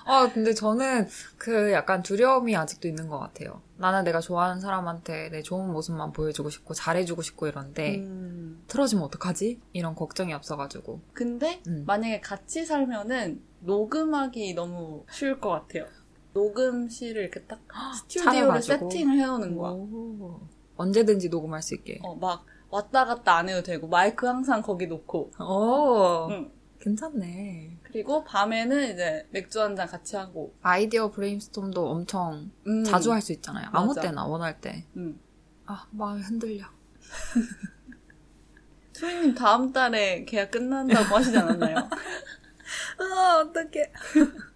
아, 0.05 0.29
근데 0.33 0.53
저는 0.53 1.07
그 1.37 1.71
약간 1.71 2.01
두려움이 2.01 2.55
아직도 2.55 2.87
있는 2.87 3.07
것 3.07 3.19
같아요. 3.19 3.61
나는 3.77 4.03
내가 4.03 4.19
좋아하는 4.19 4.59
사람한테 4.59 5.29
내 5.29 5.41
좋은 5.41 5.71
모습만 5.71 6.11
보여주고 6.11 6.49
싶고 6.49 6.73
잘해주고 6.73 7.21
싶고 7.21 7.47
이런데 7.47 7.97
음. 7.97 8.63
틀어지면 8.67 9.05
어떡하지? 9.05 9.59
이런 9.73 9.95
걱정이 9.95 10.33
없어가지고. 10.33 11.01
근데 11.13 11.61
음. 11.67 11.83
만약에 11.85 12.19
같이 12.19 12.65
살면은 12.65 13.41
녹음하기 13.59 14.53
너무 14.55 15.05
쉬울 15.11 15.39
것 15.39 15.49
같아요. 15.49 15.85
녹음실을 16.33 17.21
이렇게 17.23 17.41
딱 17.43 17.59
스튜디오를. 18.09 18.61
세팅을 18.61 19.19
해놓는 19.19 19.55
거야. 19.55 19.71
오. 19.71 20.41
언제든지 20.77 21.29
녹음할 21.29 21.61
수 21.61 21.75
있게. 21.75 21.99
어, 22.03 22.15
막 22.15 22.45
왔다 22.71 23.05
갔다 23.05 23.35
안 23.35 23.49
해도 23.49 23.61
되고 23.61 23.87
마이크 23.87 24.25
항상 24.25 24.61
거기 24.61 24.87
놓고 24.87 25.31
오, 25.39 26.27
응. 26.31 26.51
괜찮네. 26.79 27.77
그리고 27.83 28.23
밤에는 28.23 28.93
이제 28.93 29.27
맥주 29.31 29.61
한 29.61 29.75
잔 29.75 29.87
같이 29.87 30.15
하고 30.15 30.55
아이디어 30.61 31.11
brainstorm도 31.11 31.89
엄청 31.89 32.49
음. 32.65 32.83
자주 32.83 33.11
할 33.11 33.21
수 33.21 33.33
있잖아요. 33.33 33.67
아무 33.71 33.87
맞아. 33.89 34.01
때나 34.01 34.25
원할 34.25 34.59
때. 34.59 34.85
음. 34.95 35.19
아, 35.65 35.85
마음이 35.91 36.21
흔들려. 36.23 36.65
수인님 38.93 39.35
다음 39.35 39.71
달에 39.73 40.25
계약 40.25 40.51
끝난다고 40.51 41.15
하시지 41.15 41.37
않았나요? 41.37 41.75
아, 42.99 43.43
어떡해. 43.45 43.91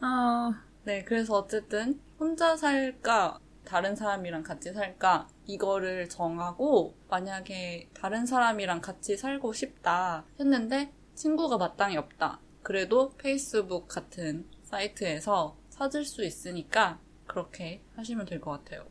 아, 0.00 0.62
네, 0.84 1.04
그래서 1.04 1.34
어쨌든 1.38 2.00
혼자 2.18 2.56
살까 2.56 3.38
다른 3.64 3.94
사람이랑 3.96 4.42
같이 4.42 4.72
살까 4.72 5.28
이거를 5.46 6.08
정하고 6.08 6.94
만약에 7.08 7.90
다른 7.94 8.26
사람이랑 8.26 8.80
같이 8.80 9.16
살고 9.16 9.52
싶다 9.52 10.24
했는데 10.38 10.92
친구가 11.14 11.58
마땅히 11.58 11.96
없다. 11.96 12.40
그래도 12.62 13.10
페이스북 13.16 13.88
같은 13.88 14.46
사이트에서 14.62 15.56
찾을 15.70 16.04
수 16.04 16.24
있으니까 16.24 17.00
그렇게 17.26 17.82
하시면 17.96 18.26
될 18.26 18.40
것 18.40 18.52
같아요. 18.52 18.86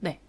네. 0.00 0.20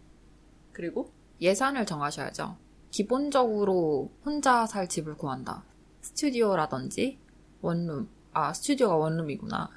그리고 0.71 1.11
예산을 1.41 1.85
정하셔야죠. 1.85 2.57
기본적으로 2.91 4.11
혼자 4.23 4.65
살 4.67 4.87
집을 4.87 5.17
구한다. 5.17 5.63
스튜디오라든지 6.01 7.19
원룸. 7.61 8.09
아, 8.33 8.53
스튜디오가 8.53 8.95
원룸이구나. 8.95 9.69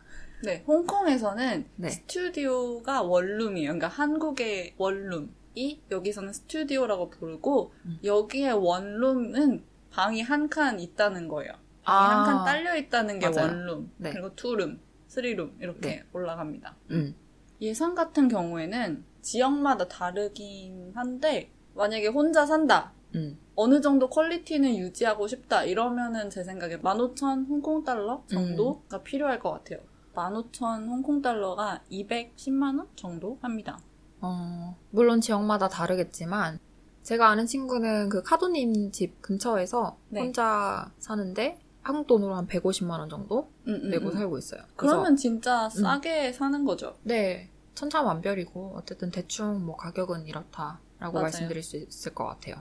네, 0.44 0.62
홍콩에서는 0.66 1.66
네. 1.76 1.88
스튜디오가 1.88 3.02
원룸이에요. 3.02 3.68
그러니까 3.68 3.88
한국의 3.88 4.74
원룸 4.76 5.34
이 5.56 5.80
여기서는 5.90 6.32
스튜디오라고 6.32 7.10
부르고 7.10 7.72
음. 7.86 7.98
여기에 8.04 8.50
원룸은 8.52 9.64
방이 9.90 10.20
한 10.22 10.48
칸 10.48 10.78
있다는 10.78 11.26
거예요. 11.28 11.52
방이 11.82 12.14
아. 12.14 12.18
한칸 12.18 12.44
딸려 12.44 12.76
있다는 12.76 13.18
게 13.18 13.28
맞아요. 13.30 13.46
원룸. 13.48 13.90
네. 13.96 14.10
그리고 14.12 14.34
투룸, 14.36 14.78
쓰리룸 15.08 15.56
이렇게 15.60 15.80
네. 15.88 16.04
올라갑니다. 16.12 16.76
음. 16.90 17.14
예산 17.62 17.94
같은 17.94 18.28
경우에는 18.28 19.02
지역마다 19.22 19.88
다르긴 19.88 20.92
한데 20.94 21.50
만약에 21.74 22.08
혼자 22.08 22.44
산다. 22.44 22.92
음. 23.14 23.38
어느 23.54 23.80
정도 23.80 24.10
quality는 24.10 24.76
유지하고 24.76 25.26
싶다 25.26 25.64
이러면은 25.64 26.28
제 26.28 26.44
생각에 26.44 26.76
15,000 26.82 27.46
홍콩 27.46 27.82
달러 27.82 28.16
음. 28.24 28.28
정도가 28.28 29.02
필요할 29.02 29.38
것 29.40 29.52
같아요. 29.52 29.80
15,000 30.14 30.86
홍콩 30.88 31.22
달러가 31.22 31.82
210만 31.90 32.78
원 32.78 32.88
정도 32.94 33.38
합니다. 33.40 33.78
어, 34.26 34.76
물론 34.90 35.20
지역마다 35.20 35.68
다르겠지만, 35.68 36.58
제가 37.02 37.28
아는 37.28 37.46
친구는 37.46 38.08
그 38.08 38.22
카도님 38.22 38.90
집 38.92 39.22
근처에서 39.22 39.96
네. 40.08 40.20
혼자 40.20 40.90
사는데, 40.98 41.60
한국 41.82 42.08
돈으로 42.08 42.34
한 42.34 42.48
150만 42.48 42.98
원 42.98 43.08
정도 43.08 43.48
음, 43.68 43.74
음, 43.84 43.90
내고 43.90 44.08
음. 44.08 44.12
살고 44.14 44.38
있어요. 44.38 44.60
그래서 44.74 44.96
그러면 44.96 45.16
진짜 45.16 45.68
싸게 45.70 46.32
사는 46.32 46.64
거죠. 46.64 46.96
네, 47.04 47.48
천차만별이고, 47.76 48.72
어쨌든 48.76 49.10
대충 49.12 49.64
뭐 49.64 49.76
가격은 49.76 50.26
이렇다라고 50.26 50.78
맞아요. 51.12 51.22
말씀드릴 51.22 51.62
수 51.62 51.76
있을 51.76 52.12
것 52.14 52.26
같아요. 52.26 52.56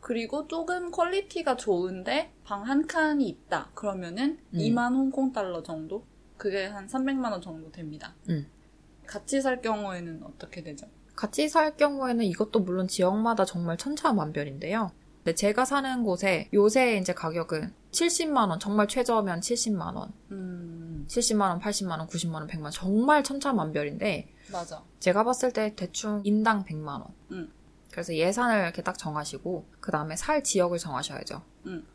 그리고 0.00 0.48
조금 0.48 0.90
quality가 0.90 1.56
좋은데 1.56 2.32
방 2.44 2.62
한 2.64 2.86
칸이 2.86 3.28
있다. 3.28 3.70
그러면은 3.74 4.38
음. 4.54 4.58
2만 4.58 4.94
홍콩 4.94 5.32
달러 5.32 5.62
정도? 5.62 6.04
그게 6.38 6.66
한 6.66 6.86
300만 6.88 7.30
원 7.30 7.40
정도 7.40 7.70
됩니다. 7.70 8.14
음. 8.30 8.46
같이 9.06 9.40
살 9.40 9.60
경우에는 9.60 10.22
어떻게 10.24 10.62
되죠? 10.62 10.86
같이 11.14 11.48
살 11.48 11.76
경우에는 11.76 12.24
이것도 12.24 12.60
물론 12.60 12.88
지역마다 12.88 13.44
정말 13.44 13.76
천차만별인데요. 13.76 14.90
근데 15.18 15.34
제가 15.34 15.64
사는 15.64 16.02
곳에 16.02 16.48
요새 16.52 16.96
이제 16.96 17.12
가격은 17.14 17.72
70만원, 17.92 18.58
정말 18.58 18.88
최저면 18.88 19.40
70만원, 19.40 20.10
음, 20.32 21.04
70만원, 21.08 21.60
80만원, 21.60 22.08
90만원, 22.08 22.48
100만원, 22.48 22.70
정말 22.72 23.22
천차만별인데, 23.22 24.28
맞아. 24.50 24.82
제가 24.98 25.22
봤을 25.24 25.52
때 25.52 25.74
대충 25.76 26.22
인당 26.24 26.64
100만 26.64 26.88
원. 26.88 27.04
음. 27.30 27.52
그래서 27.90 28.14
예산을 28.14 28.62
이렇게 28.64 28.82
딱 28.82 28.96
정하시고 28.98 29.66
그 29.80 29.92
다음에 29.92 30.16
살 30.16 30.42
지역을 30.42 30.78
정하셔야죠. 30.78 31.42
음. 31.66 31.86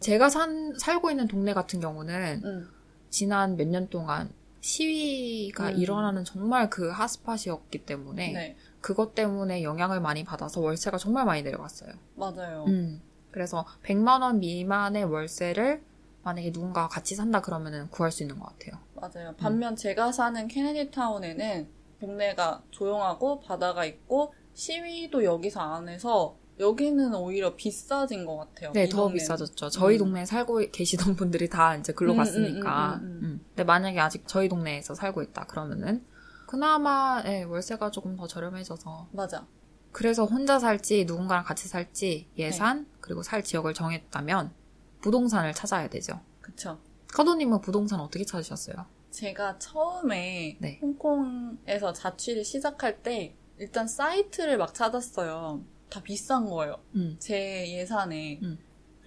제가 0.00 0.28
산 0.28 0.74
살고 0.76 1.10
있는 1.10 1.28
동네 1.28 1.54
같은 1.54 1.80
경우는 1.80 2.42
음, 2.44 2.68
지난 3.08 3.56
몇 3.56 3.68
년 3.68 3.88
동안 3.88 4.30
시위가 4.64 5.72
음. 5.72 5.76
일어나는 5.76 6.24
정말 6.24 6.70
그 6.70 6.88
핫스팟이었기 6.88 7.84
때문에 7.84 8.32
네. 8.32 8.56
그것 8.80 9.14
때문에 9.14 9.62
영향을 9.62 10.00
많이 10.00 10.24
받아서 10.24 10.62
월세가 10.62 10.96
정말 10.96 11.26
많이 11.26 11.42
내려갔어요. 11.42 11.92
맞아요. 12.14 12.64
음. 12.66 13.02
그래서 13.30 13.66
100만 13.82 14.22
원 14.22 14.40
미만의 14.40 15.04
월세를 15.04 15.82
만약에 16.22 16.50
누군가가 16.50 16.88
같이 16.88 17.14
산다 17.14 17.42
그러면은 17.42 17.90
구할 17.90 18.10
수 18.10 18.22
있는 18.22 18.38
것 18.38 18.46
같아요. 18.46 18.80
맞아요. 18.94 19.34
반면 19.36 19.76
제가 19.76 20.12
사는 20.12 20.48
케네디 20.48 20.90
타운에는 20.90 21.68
동네가 22.00 22.62
조용하고 22.70 23.40
바다가 23.40 23.84
있고 23.84 24.32
시위도 24.54 25.24
여기서 25.24 25.60
안 25.60 25.90
해서 25.90 26.36
여기는 26.58 27.14
오히려 27.14 27.56
비싸진 27.56 28.24
것 28.24 28.36
같아요. 28.36 28.72
네, 28.72 28.84
이 28.84 28.88
더. 28.88 29.08
비싸졌죠. 29.08 29.70
저희 29.70 29.96
음. 29.96 29.98
동네에 29.98 30.24
살고 30.24 30.70
계시던 30.70 31.16
분들이 31.16 31.48
다 31.48 31.76
이제 31.76 31.92
글로 31.92 32.12
음, 32.12 32.18
갔으니까. 32.18 32.94
음, 32.96 33.00
음, 33.00 33.04
음, 33.04 33.06
음. 33.06 33.24
음. 33.24 33.44
근데 33.48 33.64
만약에 33.64 33.98
아직 34.00 34.24
저희 34.26 34.48
동네에서 34.48 34.94
살고 34.94 35.22
있다 35.22 35.46
그러면은 35.46 36.04
그나마 36.46 37.22
예, 37.26 37.42
월세가 37.42 37.90
조금 37.90 38.16
더 38.16 38.26
저렴해져서 38.26 39.08
맞아. 39.12 39.46
그래서 39.90 40.24
혼자 40.24 40.58
살지 40.58 41.04
누군가랑 41.04 41.44
같이 41.44 41.68
살지 41.68 42.28
네. 42.36 42.44
예산 42.44 42.86
그리고 43.00 43.22
살 43.22 43.42
지역을 43.42 43.74
정했다면 43.74 44.52
부동산을 45.00 45.52
찾아야 45.54 45.88
되죠. 45.88 46.20
그쵸. 46.40 46.78
카도님은 47.12 47.60
부동산 47.60 48.00
어떻게 48.00 48.24
찾으셨어요? 48.24 48.86
제가 49.10 49.58
처음에 49.58 50.58
네. 50.60 50.78
홍콩에서 50.82 51.92
자취를 51.92 52.44
시작할 52.44 53.02
때 53.02 53.36
일단 53.58 53.86
사이트를 53.86 54.58
막 54.58 54.74
찾았어요. 54.74 55.62
다 55.94 56.02
비싼 56.02 56.50
거예요. 56.50 56.80
음. 56.96 57.14
제 57.20 57.70
예산에. 57.72 58.40
음. 58.42 58.58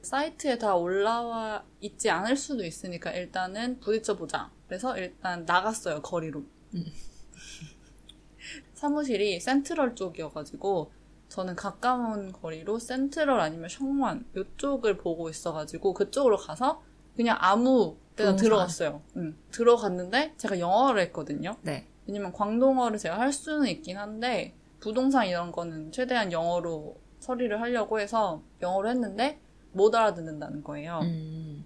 사이트에 0.02 0.58
다 0.58 0.74
올라와 0.74 1.66
있지 1.82 2.10
않을 2.10 2.38
수도 2.38 2.64
있으니까 2.64 3.12
일단은 3.12 3.82
부딪혀보자. 3.82 4.50
그래서 4.68 4.98
일단 4.98 5.44
나갔어요, 5.44 6.02
거리로. 6.02 6.46
음. 6.76 6.86
사무실이 8.74 9.42
센트럴 9.42 9.96
쪽이어가지고 9.96 10.94
저는 11.28 11.58
가까운 11.58 12.32
거리로 12.32 12.80
센트럴 12.80 13.38
아니면 13.42 13.68
성완 13.68 14.26
이쪽을 14.38 14.98
보고 14.98 15.30
있어가지고 15.30 15.94
그쪽으로 15.94 16.38
가서 16.38 16.82
그냥 17.18 17.36
아무 17.42 17.98
데나 18.16 18.30
부동산. 18.32 18.46
들어갔어요. 18.46 19.02
응. 19.18 19.36
들어갔는데 19.52 20.36
제가 20.38 20.60
영어를 20.60 21.02
했거든요. 21.02 21.58
네. 21.64 21.86
왜냐면 22.06 22.32
광동어를 22.32 22.98
제가 22.98 23.20
할 23.20 23.34
수는 23.34 23.68
있긴 23.68 23.98
한데 23.98 24.56
부동산 24.80 25.28
이런 25.28 25.52
거는 25.52 25.92
최대한 25.92 26.32
영어로 26.32 26.98
처리를 27.20 27.60
하려고 27.62 28.00
해서 28.00 28.42
영어로 28.62 28.90
했는데 28.90 29.40
못 29.72 29.94
알아듣는다는 29.94 30.64
거예요. 30.64 31.00
음. 31.04 31.66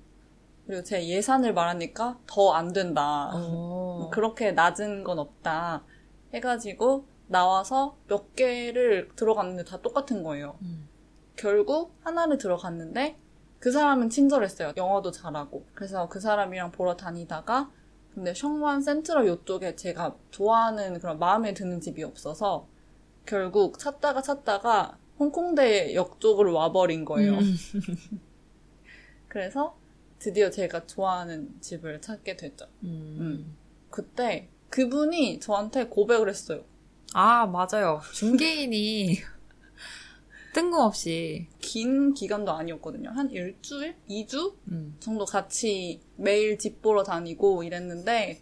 그리고 0.65 0.83
제 0.83 1.05
예산을 1.05 1.53
말하니까 1.53 2.19
더 2.27 2.53
안 2.53 2.71
된다. 2.71 3.31
오. 3.35 4.09
그렇게 4.11 4.51
낮은 4.51 5.03
건 5.03 5.19
없다. 5.19 5.83
해가지고 6.33 7.05
나와서 7.27 7.97
몇 8.07 8.35
개를 8.35 9.09
들어갔는데 9.15 9.65
다 9.65 9.81
똑같은 9.81 10.23
거예요. 10.23 10.57
음. 10.61 10.87
결국 11.35 11.95
하나를 12.03 12.37
들어갔는데 12.37 13.17
그 13.59 13.71
사람은 13.71 14.09
친절했어요. 14.09 14.73
영어도 14.77 15.11
잘하고. 15.11 15.65
그래서 15.73 16.07
그 16.09 16.19
사람이랑 16.19 16.71
보러 16.71 16.95
다니다가 16.95 17.69
근데 18.13 18.33
성완 18.33 18.81
센트럴 18.81 19.27
요쪽에 19.27 19.75
제가 19.75 20.15
좋아하는 20.31 20.99
그런 20.99 21.19
마음에 21.19 21.53
드는 21.53 21.79
집이 21.79 22.03
없어서 22.03 22.67
결국 23.25 23.79
찾다가 23.79 24.21
찾다가 24.21 24.97
홍콩대 25.19 25.93
역 25.93 26.19
쪽으로 26.19 26.53
와버린 26.53 27.05
거예요. 27.05 27.33
음. 27.33 27.55
그래서 29.27 29.77
드디어 30.19 30.49
제가 30.49 30.85
좋아하는 30.87 31.49
집을 31.61 32.01
찾게 32.01 32.37
됐죠. 32.37 32.65
음. 32.83 33.55
그때 33.89 34.49
그분이 34.69 35.39
저한테 35.39 35.87
고백을 35.87 36.29
했어요. 36.29 36.63
아, 37.13 37.45
맞아요. 37.45 38.01
중개인이 38.13 39.17
뜬금없이 40.53 41.47
긴 41.59 42.13
기간도 42.13 42.51
아니었거든요. 42.51 43.09
한 43.11 43.29
일주일? 43.31 43.95
2주? 44.09 44.53
음. 44.69 44.95
정도 44.99 45.25
같이 45.25 46.01
매일 46.15 46.57
집 46.57 46.81
보러 46.81 47.03
다니고 47.03 47.63
이랬는데 47.63 48.41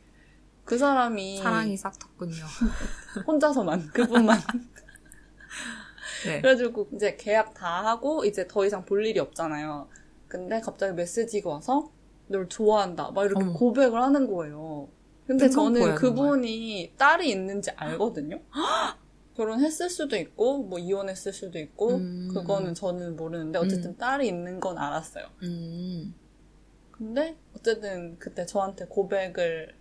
그 0.70 0.78
사람이 0.78 1.40
사랑이 1.40 1.76
싹텄군요. 1.76 2.46
혼자서만 3.26 3.88
그분만 3.88 4.38
네. 6.28 6.42
그래가지고 6.42 6.90
이제 6.94 7.16
계약 7.16 7.56
다 7.56 7.84
하고 7.84 8.24
이제 8.24 8.48
더 8.48 8.64
이상 8.64 8.86
볼 8.86 9.04
일이 9.04 9.20
없잖아요. 9.20 9.88
근데 10.28 10.62
갑자기 10.62 10.94
메시지가 10.94 11.50
와서 11.50 11.90
널 12.28 12.48
좋아한다 12.48 13.10
막 13.10 13.26
이렇게 13.26 13.46
어머. 13.46 13.54
고백을 13.54 14.00
하는 14.00 14.32
거예요. 14.32 14.88
근데 15.26 15.50
저는 15.50 15.96
그분이 15.96 16.94
딸이 16.98 17.32
있는지 17.32 17.72
알거든요. 17.72 18.40
결혼했을 19.36 19.90
수도 19.90 20.18
있고 20.18 20.62
뭐 20.62 20.78
이혼했을 20.78 21.34
수도 21.34 21.58
있고 21.58 21.96
음. 21.96 22.30
그거는 22.32 22.76
저는 22.76 23.16
모르는데 23.16 23.58
어쨌든 23.58 23.92
음. 23.92 23.98
딸이 23.98 24.28
있는 24.28 24.60
건 24.60 24.78
알았어요. 24.78 25.26
음. 25.42 26.14
근데 26.92 27.38
어쨌든 27.56 28.20
그때 28.20 28.46
저한테 28.46 28.86
고백을 28.86 29.79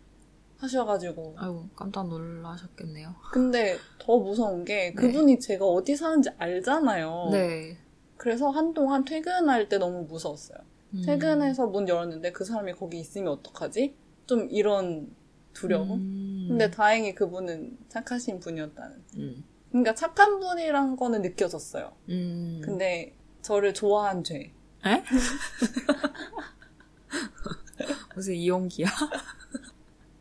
하셔가지고 0.59 1.37
아이고, 1.39 1.69
깜짝 1.75 2.09
놀라셨겠네요. 2.09 3.15
근데 3.33 3.79
더 3.99 4.19
무서운 4.19 4.65
게 4.65 4.93
그분이 4.93 5.39
제가 5.39 5.65
어디 5.65 5.97
사는지 5.97 6.31
알잖아요. 6.37 7.29
네. 7.33 7.79
그래서 8.17 8.51
한동안 8.51 9.05
퇴근할 9.05 9.69
때 9.69 9.79
너무 9.79 10.05
무서웠어요. 10.05 10.59
음. 10.95 11.03
퇴근해서 11.05 11.67
문 11.69 11.89
열었는데 11.89 12.33
그 12.33 12.45
사람이 12.45 12.73
거기 12.73 12.99
있으면 12.99 13.33
어떡하지? 13.35 13.95
좀 14.27 14.49
이런 14.51 15.15
두려움? 15.53 15.93
음. 15.93 16.47
근데 16.49 16.71
다행히 16.71 17.15
그분은 17.15 17.79
착하신 17.89 18.41
분이었다는. 18.41 19.05
음. 19.17 19.45
그러니까 19.71 19.95
착한 19.95 20.41
분이란 20.41 20.97
거는 20.97 21.23
느껴졌어요. 21.23 21.93
음. 22.09 22.61
근데 22.65 23.15
저를 23.43 23.75
좋아한 23.75 24.25
죄. 24.25 24.53
에? 24.87 25.05
무슨 28.15 28.35
이용기야? 28.35 28.89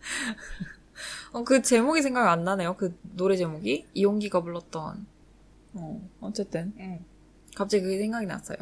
어, 1.33 1.43
그 1.43 1.61
제목이 1.61 2.01
생각이 2.01 2.27
안 2.27 2.43
나네요. 2.43 2.75
그 2.75 2.97
노래 3.01 3.35
제목이 3.37 3.87
이용기가 3.93 4.41
불렀던. 4.41 5.05
어, 5.73 6.09
어쨌든 6.21 6.73
응. 6.79 7.05
갑자기 7.55 7.83
그게 7.83 7.97
생각이 7.99 8.25
났어요. 8.25 8.57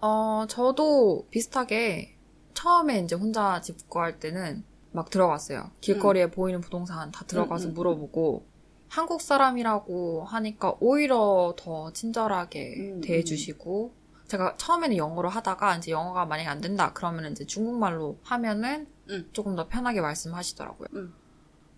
어, 0.00 0.46
저도 0.48 1.26
비슷하게 1.30 2.16
처음에 2.52 3.00
이제 3.00 3.14
혼자 3.14 3.60
집 3.60 3.88
구할 3.88 4.18
때는 4.18 4.64
막 4.92 5.10
들어갔어요. 5.10 5.70
길거리에 5.80 6.30
보이는 6.30 6.60
부동산 6.60 7.10
다 7.10 7.24
들어가서 7.26 7.66
음, 7.66 7.70
음, 7.70 7.74
물어보고 7.74 8.46
한국 8.88 9.20
사람이라고 9.20 10.24
하니까 10.24 10.76
오히려 10.78 11.54
더 11.58 11.92
친절하게 11.92 12.74
음, 12.78 13.00
대해주시고 13.00 13.92
제가 14.28 14.56
처음에는 14.56 14.96
영어로 14.96 15.28
하다가 15.28 15.76
이제 15.76 15.90
영어가 15.90 16.26
만약에 16.26 16.48
안 16.48 16.60
된다 16.60 16.92
그러면 16.94 17.32
이제 17.32 17.44
중국말로 17.44 18.18
하면은 18.22 18.86
음. 19.10 19.28
조금 19.32 19.54
더 19.56 19.68
편하게 19.68 20.00
말씀하시더라고요. 20.00 20.88
음. 20.94 21.14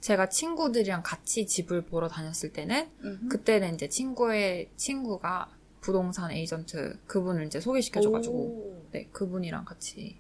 제가 0.01 0.29
친구들이랑 0.29 1.03
같이 1.03 1.47
집을 1.47 1.83
보러 1.87 2.09
다녔을 2.09 2.53
때는 2.53 2.89
음. 3.01 3.29
그때는 3.31 3.75
이제 3.75 3.89
친구의 3.89 4.71
친구가 4.77 5.49
부동산 5.81 6.31
에이전트 6.31 6.99
그분을 7.07 7.47
이제 7.47 7.61
소개시켜줘가지고 7.61 8.35
오. 8.37 8.87
네 8.93 9.09
그분이랑 9.13 9.65
같이 9.65 10.19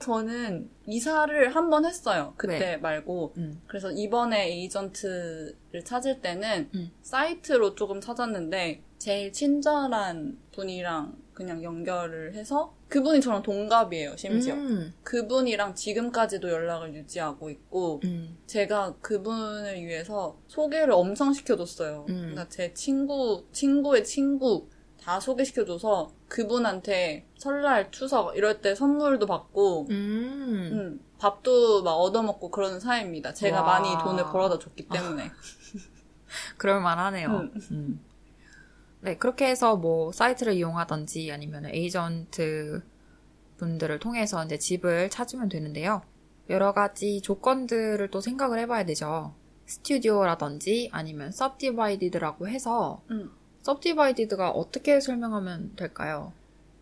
저는 0.00 0.68
이사를 0.86 1.54
한 1.54 1.70
번 1.70 1.84
했어요. 1.86 2.34
그때 2.36 2.58
네. 2.58 2.76
말고. 2.76 3.34
음. 3.38 3.62
그래서 3.66 3.90
이번에 3.90 4.48
에이전트를 4.50 5.84
찾을 5.84 6.20
때는 6.20 6.68
음. 6.74 6.90
사이트로 7.02 7.74
조금 7.74 8.00
찾았는데 8.00 8.82
제일 8.98 9.32
친절한 9.32 10.38
분이랑 10.52 11.16
그냥 11.34 11.62
연결을 11.62 12.34
해서 12.34 12.74
그분이 12.88 13.20
저랑 13.20 13.42
동갑이에요, 13.42 14.16
심지어. 14.16 14.54
음. 14.54 14.94
그분이랑 15.02 15.74
지금까지도 15.74 16.48
연락을 16.48 16.94
유지하고 16.94 17.50
있고 17.50 18.00
음. 18.04 18.38
제가 18.46 18.94
그분을 19.00 19.84
위해서 19.84 20.38
소개를 20.46 20.92
엄청 20.92 21.32
시켜줬어요. 21.32 22.06
음. 22.08 22.14
그러니까 22.14 22.48
제 22.48 22.72
친구, 22.72 23.44
친구의 23.52 24.04
친구 24.04 24.68
다 25.00 25.20
소개시켜줘서 25.20 26.12
그분한테 26.28 27.26
설날, 27.36 27.90
추석 27.90 28.36
이럴 28.36 28.60
때 28.62 28.74
선물도 28.74 29.26
받고 29.26 29.88
음. 29.90 30.70
음, 30.72 31.00
밥도 31.18 31.82
막 31.82 31.94
얻어먹고 31.94 32.50
그러는 32.50 32.80
사이입니다. 32.80 33.34
제가 33.34 33.62
와. 33.62 33.80
많이 33.80 33.88
돈을 34.02 34.24
벌어다 34.30 34.58
줬기 34.58 34.88
때문에. 34.88 35.30
그럴만하네요. 36.56 37.50
네 39.04 39.18
그렇게 39.18 39.46
해서 39.46 39.76
뭐 39.76 40.12
사이트를 40.12 40.54
이용하던지 40.54 41.30
아니면 41.30 41.66
에이전트 41.66 42.82
분들을 43.58 43.98
통해서 43.98 44.42
이제 44.46 44.56
집을 44.56 45.10
찾으면 45.10 45.50
되는데요. 45.50 46.00
여러 46.48 46.72
가지 46.72 47.20
조건들을 47.20 48.10
또 48.10 48.22
생각을 48.22 48.58
해봐야 48.60 48.86
되죠. 48.86 49.34
스튜디오라든지 49.66 50.88
아니면 50.90 51.28
subdivided라고 51.28 52.48
해서 52.48 53.02
음. 53.10 53.30
subdivided가 53.60 54.50
어떻게 54.50 54.98
설명하면 55.00 55.76
될까요? 55.76 56.32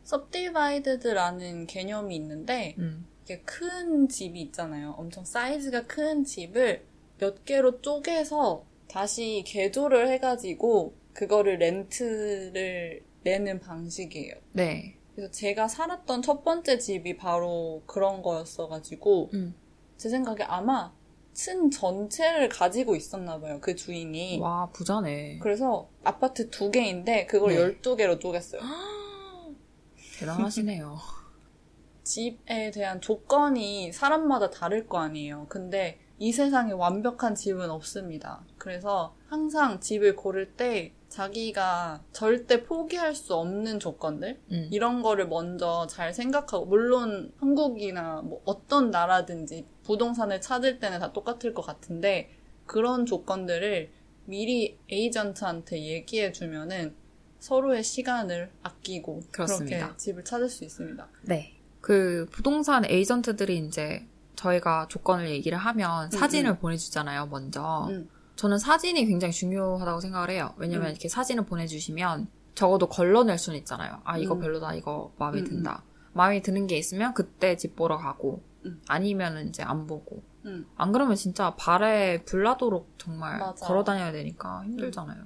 subdivided라는 0.04 1.66
개념이 1.66 2.14
있는데 2.14 2.76
음. 2.78 3.04
이게 3.24 3.40
큰 3.40 4.08
집이 4.08 4.40
있잖아요. 4.42 4.94
엄청 4.96 5.24
사이즈가 5.24 5.88
큰 5.88 6.22
집을 6.22 6.84
몇 7.18 7.44
개로 7.44 7.80
쪼개서 7.80 8.64
다시 8.88 9.42
개조를 9.44 10.08
해가지고 10.08 11.01
그거를 11.12 11.58
렌트를 11.58 13.04
내는 13.22 13.60
방식이에요. 13.60 14.34
네. 14.52 14.96
그래서 15.14 15.30
제가 15.30 15.68
살았던 15.68 16.22
첫 16.22 16.42
번째 16.42 16.78
집이 16.78 17.16
바로 17.16 17.82
그런 17.86 18.22
거였어가지고 18.22 19.30
음. 19.34 19.54
제 19.96 20.08
생각에 20.08 20.42
아마 20.44 20.92
층 21.34 21.70
전체를 21.70 22.48
가지고 22.48 22.96
있었나 22.96 23.40
봐요. 23.40 23.58
그 23.60 23.74
주인이. 23.74 24.38
와 24.40 24.68
부자네. 24.72 25.38
그래서 25.38 25.88
아파트 26.04 26.50
두 26.50 26.70
개인데 26.70 27.26
그걸 27.26 27.54
네. 27.54 27.80
12개로 27.80 28.20
쪼갰어요. 28.20 28.60
대단하시네요. 30.18 30.98
집에 32.04 32.70
대한 32.70 33.00
조건이 33.00 33.92
사람마다 33.92 34.50
다를 34.50 34.88
거 34.88 34.98
아니에요. 34.98 35.46
근데 35.48 36.00
이 36.18 36.32
세상에 36.32 36.72
완벽한 36.72 37.34
집은 37.34 37.70
없습니다. 37.70 38.44
그래서 38.58 39.14
항상 39.28 39.80
집을 39.80 40.16
고를 40.16 40.52
때 40.52 40.92
자기가 41.12 42.02
절대 42.12 42.64
포기할 42.64 43.14
수 43.14 43.34
없는 43.34 43.80
조건들 43.80 44.40
음. 44.50 44.68
이런 44.72 45.02
거를 45.02 45.28
먼저 45.28 45.86
잘 45.86 46.14
생각하고 46.14 46.64
물론 46.64 47.30
한국이나 47.38 48.22
뭐 48.22 48.40
어떤 48.46 48.90
나라든지 48.90 49.66
부동산을 49.84 50.40
찾을 50.40 50.78
때는 50.78 51.00
다 51.00 51.12
똑같을 51.12 51.52
것 51.52 51.60
같은데 51.60 52.30
그런 52.64 53.04
조건들을 53.04 53.90
미리 54.24 54.78
에이전트한테 54.88 55.82
얘기해 55.82 56.32
주면은 56.32 56.94
서로의 57.40 57.84
시간을 57.84 58.50
아끼고 58.62 59.20
그렇습니다. 59.30 59.78
그렇게 59.78 59.96
집을 59.98 60.24
찾을 60.24 60.48
수 60.48 60.64
있습니다. 60.64 61.06
네. 61.22 61.58
그 61.82 62.26
부동산 62.30 62.86
에이전트들이 62.86 63.58
이제 63.58 64.06
저희가 64.36 64.86
조건을 64.88 65.28
얘기를 65.28 65.58
하면 65.58 66.10
사진을 66.10 66.58
보내주잖아요, 66.58 67.26
먼저. 67.26 67.88
음. 67.90 68.08
저는 68.42 68.58
사진이 68.58 69.06
굉장히 69.06 69.32
중요하다고 69.32 70.00
생각을 70.00 70.30
해요. 70.30 70.52
왜냐면 70.56 70.88
음. 70.88 70.90
이렇게 70.90 71.08
사진을 71.08 71.44
보내주시면 71.46 72.26
적어도 72.56 72.88
걸러낼 72.88 73.38
수는 73.38 73.56
있잖아요. 73.60 74.00
아, 74.02 74.18
이거 74.18 74.34
음. 74.34 74.40
별로다, 74.40 74.74
이거 74.74 75.12
마음에 75.16 75.38
음, 75.38 75.44
든다. 75.44 75.84
마음에 76.12 76.42
드는 76.42 76.66
게 76.66 76.76
있으면 76.76 77.14
그때 77.14 77.56
집 77.56 77.76
보러 77.76 77.96
가고, 77.96 78.42
음. 78.64 78.82
아니면은 78.88 79.50
이제 79.50 79.62
안 79.62 79.86
보고. 79.86 80.24
음. 80.44 80.66
안 80.74 80.90
그러면 80.90 81.14
진짜 81.14 81.54
발에 81.54 82.24
불나도록 82.24 82.94
정말 82.98 83.38
맞아. 83.38 83.64
걸어 83.64 83.84
다녀야 83.84 84.10
되니까 84.10 84.64
힘들잖아요. 84.64 85.22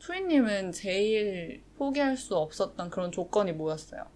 초이님은 0.00 0.72
제일 0.72 1.62
포기할 1.76 2.16
수 2.16 2.36
없었던 2.36 2.90
그런 2.90 3.12
조건이 3.12 3.52
뭐였어요? 3.52 4.06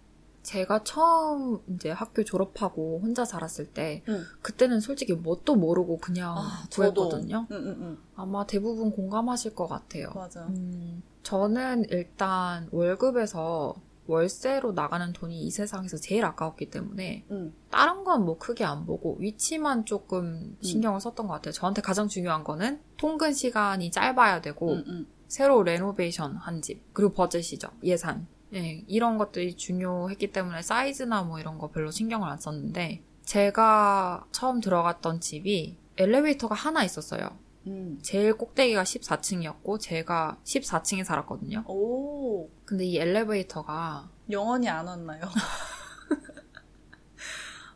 제가 0.48 0.82
처음 0.82 1.61
이제 1.74 1.90
학교 1.90 2.24
졸업하고 2.24 3.00
혼자 3.02 3.26
살았을 3.26 3.66
때, 3.66 4.02
음. 4.08 4.24
그때는 4.40 4.80
솔직히 4.80 5.12
뭣도 5.12 5.56
모르고 5.56 5.98
그냥 5.98 6.38
아. 6.38 6.64
구했거든요. 6.72 7.46
응, 7.50 7.56
응, 7.56 7.76
응. 7.82 7.98
아마 8.16 8.46
대부분 8.46 8.90
공감하실 8.90 9.54
것 9.54 9.66
같아요. 9.66 10.11
맞아. 10.14 10.46
음, 10.46 11.02
저는 11.22 11.84
일단 11.90 12.66
월급에서 12.72 13.74
월세로 14.06 14.72
나가는 14.72 15.12
돈이 15.12 15.38
이 15.42 15.50
세상에서 15.50 15.98
제일 15.98 16.24
아까웠기 16.24 16.70
때문에 16.70 17.26
응. 17.30 17.52
다른 17.70 18.04
건 18.04 18.24
뭐 18.24 18.38
크게 18.38 18.64
안 18.64 18.87
보고 18.87 19.16
위치만 19.20 19.84
조금 19.84 20.56
신경을 20.62 20.98
썼던 21.02 21.26
것 21.26 21.34
같아요. 21.34 21.52
저한테 21.52 21.82
가장 21.82 22.08
중요한 22.08 22.42
거는 22.42 22.80
통근 22.96 23.34
시간이 23.34 23.90
짧아야 23.90 24.40
되고. 24.40 24.78
새로 25.26 25.62
레노베이션 25.62 26.37
한 26.37 26.62
집, 26.62 26.94
그리고 26.94 27.12
버젯이죠. 27.12 27.68
예산. 27.84 28.26
예, 28.54 28.82
이런 28.87 29.18
것들이 29.18 29.54
중요했기 29.54 30.32
때문에 30.32 30.62
사이즈나 30.62 31.22
뭐 31.22 31.38
이런 31.38 31.58
거 31.58 31.70
별로 31.70 31.90
신경을 31.90 32.28
안 32.28 32.38
썼는데, 32.38 33.02
제가 33.24 34.26
처음 34.32 34.61
들어갔던 34.61 35.20
집이 35.20 35.76
엘리베이터가 35.98 36.54
하나 36.54 36.82
있었어요. 36.84 37.38
응. 37.66 37.98
제일 38.00 38.34
꼭대기가 38.34 38.82
14층이었고, 38.84 39.78
제가 39.80 40.38
14층에 40.44 41.04
살았거든요. 41.04 41.64
오, 41.66 42.48
근데 42.64 42.87
이 42.87 42.98
엘리베이터가 42.98 44.08
영원히 44.30 44.68
안 44.68 44.87
왔나요? 44.87 45.22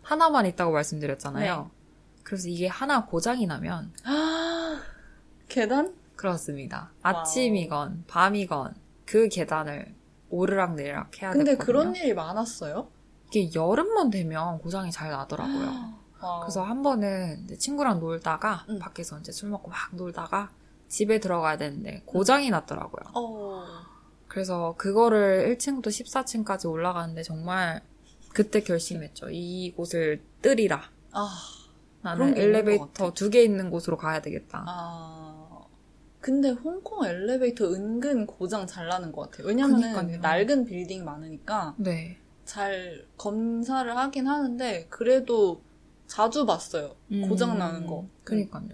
하나만 0.02 0.46
있다고 0.46 0.72
말씀드렸잖아요. 0.72 1.70
그래서 2.22 2.48
이게 2.48 2.66
하나 2.66 3.04
고장이 3.04 3.46
나면, 3.46 3.92
계단? 5.48 5.94
그렇습니다. 6.16 6.92
아침이건, 7.02 8.04
밤이건, 8.06 8.74
그 9.04 9.28
계단을 9.28 9.94
오르락 10.32 10.74
내리락 10.74 11.20
해야 11.22 11.30
근데 11.30 11.52
됐거든요. 11.52 11.64
그런 11.66 11.94
일이 11.94 12.14
많았어요? 12.14 12.88
이게 13.28 13.50
여름만 13.54 14.10
되면 14.10 14.58
고장이 14.58 14.90
잘 14.90 15.10
나더라고요. 15.10 15.92
와. 16.22 16.40
그래서 16.40 16.62
한 16.62 16.82
번은 16.82 17.48
친구랑 17.58 18.00
놀다가 18.00 18.64
응. 18.70 18.78
밖에서 18.78 19.18
이제 19.18 19.30
술 19.32 19.50
먹고 19.50 19.70
막 19.70 19.94
놀다가 19.94 20.50
집에 20.88 21.20
들어가야 21.20 21.56
되는데 21.58 22.02
고장이 22.06 22.50
났더라고요. 22.50 23.12
어. 23.14 23.64
그래서 24.28 24.74
그거를 24.78 25.54
1층부터 25.56 25.88
14층까지 25.88 26.70
올라가는데 26.70 27.22
정말 27.22 27.82
그때 28.32 28.60
결심했죠. 28.62 29.28
이곳을 29.30 30.22
뜨리라. 30.40 30.82
아. 31.12 31.28
나는 32.02 32.36
엘리베이터. 32.36 33.12
두 33.12 33.30
개 33.30 33.42
있는 33.42 33.70
곳으로 33.70 33.96
가야 33.98 34.20
되겠다. 34.22 34.64
아. 34.66 35.21
근데 36.22 36.50
홍콩 36.50 37.04
엘리베이터 37.04 37.66
은근 37.66 38.26
고장 38.26 38.64
잘 38.64 38.86
나는 38.86 39.10
것 39.10 39.22
같아요. 39.30 39.48
왜냐면은 39.48 39.92
그니까요. 39.92 40.20
낡은 40.20 40.66
빌딩 40.66 41.04
많으니까 41.04 41.74
네. 41.76 42.16
잘 42.44 43.04
검사를 43.18 43.94
하긴 43.94 44.28
하는데 44.28 44.86
그래도 44.88 45.60
자주 46.06 46.46
봤어요. 46.46 46.94
고장 47.28 47.58
나는 47.58 47.88
거. 47.88 48.02
음, 48.02 48.10
그니까요. 48.22 48.68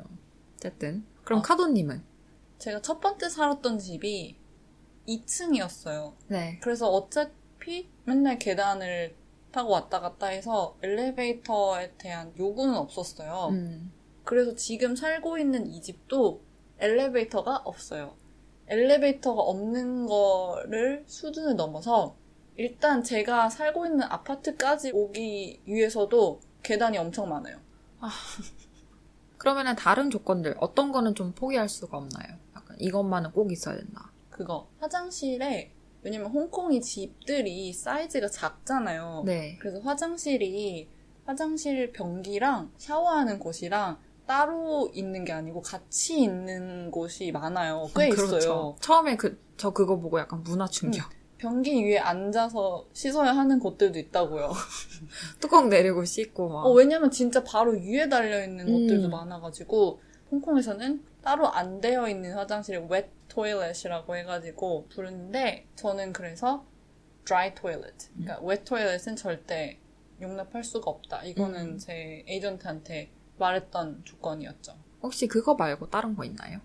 어쨌든. 0.57 1.05
그럼 1.25 1.39
어. 1.39 1.43
카도님은? 1.43 2.03
제가 2.59 2.83
첫 2.83 3.01
번째 3.01 3.31
살았던 3.31 3.79
집이 3.79 4.37
2층이었어요. 5.09 6.13
네. 6.27 6.59
그래서 6.63 6.91
어차피 6.91 7.89
맨날 8.05 8.39
계단을 8.39 9.15
타고 9.53 9.71
왔다 9.71 10.01
갔다 10.01 10.27
해서 10.27 10.77
엘리베이터에 10.83 11.93
대한 11.97 12.35
요구는 12.39 12.75
없었어요. 12.75 13.49
음. 13.53 13.91
그래서 14.25 14.55
지금 14.55 14.95
살고 14.95 15.39
있는 15.39 15.67
이 15.67 15.81
집도 15.81 16.43
엘리베이터가 16.79 17.63
없어요. 17.65 18.15
엘리베이터가 18.69 19.41
없는 19.41 20.07
거를 20.07 21.05
수준을 21.07 21.57
넘어서 21.57 22.17
일단 22.57 23.03
제가 23.03 23.49
살고 23.49 23.87
있는 23.87 24.03
아파트까지 24.03 24.91
오기 24.93 25.63
위해서도 25.65 26.41
계단이 26.63 26.99
엄청 26.99 27.29
많아요. 27.29 27.59
그러면은 29.39 29.77
다른 29.77 30.11
조건들, 30.11 30.57
어떤 30.59 30.91
거는 30.91 31.15
좀 31.15 31.33
포기할 31.33 31.69
수가 31.69 31.97
없나요? 31.97 32.37
약간 32.57 32.77
이것만은 32.81 33.31
꼭 33.31 33.53
있어야 33.53 33.77
된다. 33.77 34.11
그거 34.29 34.69
화장실에 34.81 35.73
왜냐면 36.03 36.31
홍콩이 36.31 36.81
집들이 36.81 37.73
사이즈가 37.73 38.29
작잖아요. 38.29 39.23
네. 39.25 39.57
그래서 39.61 39.81
화장실이 39.81 40.89
화장실 41.25 41.93
변기랑 41.93 42.73
샤워하는 42.77 43.39
곳이랑 43.39 43.99
따로 44.29 44.91
있는 44.93 45.25
게 45.25 45.33
아니고 45.33 45.63
같이 45.63 46.21
있는 46.21 46.91
곳이 46.91 47.33
많아요. 47.33 47.89
꽤 47.97 48.11
그렇죠. 48.11 48.37
있어요. 48.37 48.77
처음에 48.79 49.17
그, 49.17 49.43
저 49.57 49.71
그거 49.71 49.99
보고 49.99 50.21
약간 50.21 50.43
문화 50.43 50.67
충격. 50.67 51.09
변기 51.39 51.83
위에 51.83 51.99
앉아서 51.99 52.87
씻어야 52.93 53.33
하는 53.35 53.59
곳들도 53.59 53.99
있다고요. 53.99 54.53
뚜껑 55.41 55.71
내리고 55.71 56.05
씻고 56.05 56.51
막. 56.51 56.67
어, 56.67 56.73
왜냐면 56.73 57.11
진짜 57.11 57.43
바로 57.43 57.73
위에 57.73 58.11
달려있는 58.11 58.69
음. 58.69 58.73
곳들도 58.73 59.09
많아가지고, 59.09 60.01
홍콩에서는 60.31 61.03
따로 61.23 61.49
안 61.49 61.81
되어 61.81 62.07
있는 62.07 62.35
화장실을 62.35 62.87
wet 62.91 63.09
toilet이라고 63.29 64.15
해가지고 64.15 64.89
부르는데, 64.91 65.67
저는 65.75 66.13
그래서 66.13 66.67
dry 67.25 67.55
toilet. 67.55 68.11
그러니까 68.13 68.47
wet 68.47 68.65
toilet은 68.65 69.17
절대 69.17 69.79
용납할 70.21 70.63
수가 70.65 70.91
없다. 70.91 71.25
이거는 71.25 71.61
음. 71.61 71.79
제 71.79 72.25
에이전트한테 72.27 73.13
말했던 73.39 74.03
조건이었죠. 74.05 74.75
혹시 75.03 75.27
그거 75.29 75.55
말고 75.55 75.89
다른 75.91 76.15
거 76.15 76.25
있나요? 76.25 76.61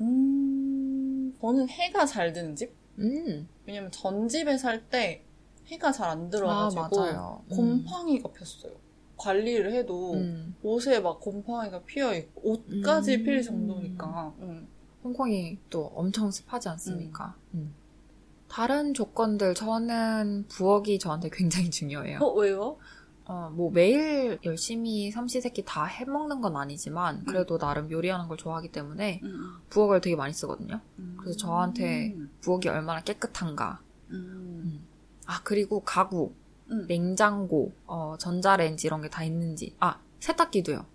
음, 0.00 1.34
저는 1.40 1.68
해가 1.68 2.06
잘 2.06 2.32
드는 2.32 2.54
집? 2.56 2.72
음. 2.98 3.48
왜냐면 3.66 3.90
전 3.90 4.28
집에 4.28 4.56
살 4.56 4.88
때 4.88 5.24
해가 5.66 5.92
잘 5.92 6.08
안 6.08 6.30
들어가지고 6.30 7.00
아. 7.02 7.38
음. 7.50 7.56
곰팡이가 7.56 8.30
폈어요. 8.32 8.72
관리를 9.16 9.72
해도 9.72 10.14
음. 10.14 10.54
옷에 10.62 11.00
막 11.00 11.20
곰팡이가 11.20 11.82
피어 11.82 12.14
있고 12.14 12.52
옷까지 12.52 13.16
음. 13.16 13.24
필 13.24 13.42
정도니까. 13.42 14.34
음. 14.38 14.68
홍콩이 15.04 15.58
또 15.68 15.92
엄청 15.94 16.30
습하지 16.30 16.68
않습니까? 16.70 17.34
음. 17.54 17.58
음. 17.58 17.74
다른 18.48 18.94
조건들 18.94 19.54
저는 19.54 20.46
부엌이 20.48 20.98
저한테 20.98 21.28
굉장히 21.30 21.68
중요해요. 21.70 22.18
어 22.20 22.32
왜요? 22.32 22.78
어, 23.28 23.50
뭐 23.54 23.70
매일 23.70 24.38
열심히 24.44 25.10
삼시세끼 25.10 25.62
다 25.64 25.84
해먹는 25.84 26.40
건 26.40 26.56
아니지만 26.56 27.24
그래도 27.26 27.58
나름 27.58 27.90
요리하는 27.90 28.26
걸 28.26 28.38
좋아하기 28.38 28.72
때문에 28.72 29.20
음. 29.22 29.58
부엌을 29.68 30.00
되게 30.00 30.16
많이 30.16 30.32
쓰거든요. 30.32 30.80
음. 30.98 31.16
그래서 31.20 31.38
저한테 31.38 32.16
부엌이 32.40 32.68
얼마나 32.68 33.02
깨끗한가. 33.02 33.80
음. 34.10 34.80
아 35.26 35.42
그리고 35.44 35.80
가구, 35.80 36.32
음. 36.70 36.86
냉장고, 36.88 37.72
어, 37.86 38.16
전자레인지 38.18 38.86
이런 38.86 39.02
게 39.02 39.08
다 39.10 39.22
있는지. 39.24 39.74
아 39.78 40.00
세탁기도요. 40.20 40.86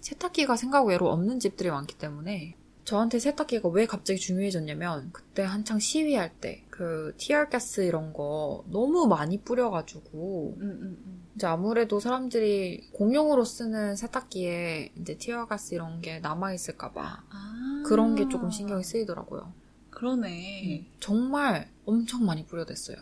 세탁기가 0.00 0.56
생각 0.56 0.84
외로 0.86 1.08
없는 1.10 1.40
집들이 1.40 1.70
많기 1.70 1.96
때문에 1.96 2.54
저한테 2.84 3.18
세탁기가 3.18 3.68
왜 3.70 3.86
갑자기 3.86 4.18
중요해졌냐면 4.18 5.08
그때 5.12 5.42
한창 5.42 5.78
시위할 5.78 6.32
때 6.40 6.64
그 6.78 7.12
티얼가스 7.16 7.80
이런 7.80 8.12
거 8.12 8.62
너무 8.68 9.08
많이 9.08 9.40
뿌려가지고 9.42 10.54
음, 10.60 10.62
음, 10.62 10.96
음. 11.04 11.22
이제 11.38 11.46
아무래도 11.46 12.00
사람들이 12.00 12.90
공용으로 12.92 13.44
쓰는 13.44 13.94
세탁기에 13.94 14.94
이제 14.98 15.16
티어가스 15.16 15.72
이런 15.72 16.00
게 16.00 16.18
남아있을까봐 16.18 17.00
아. 17.30 17.82
그런 17.86 18.16
게 18.16 18.28
조금 18.28 18.50
신경이 18.50 18.82
쓰이더라고요. 18.82 19.52
그러네. 19.90 20.88
정말 20.98 21.70
엄청 21.86 22.26
많이 22.26 22.44
뿌려댔어요. 22.44 22.96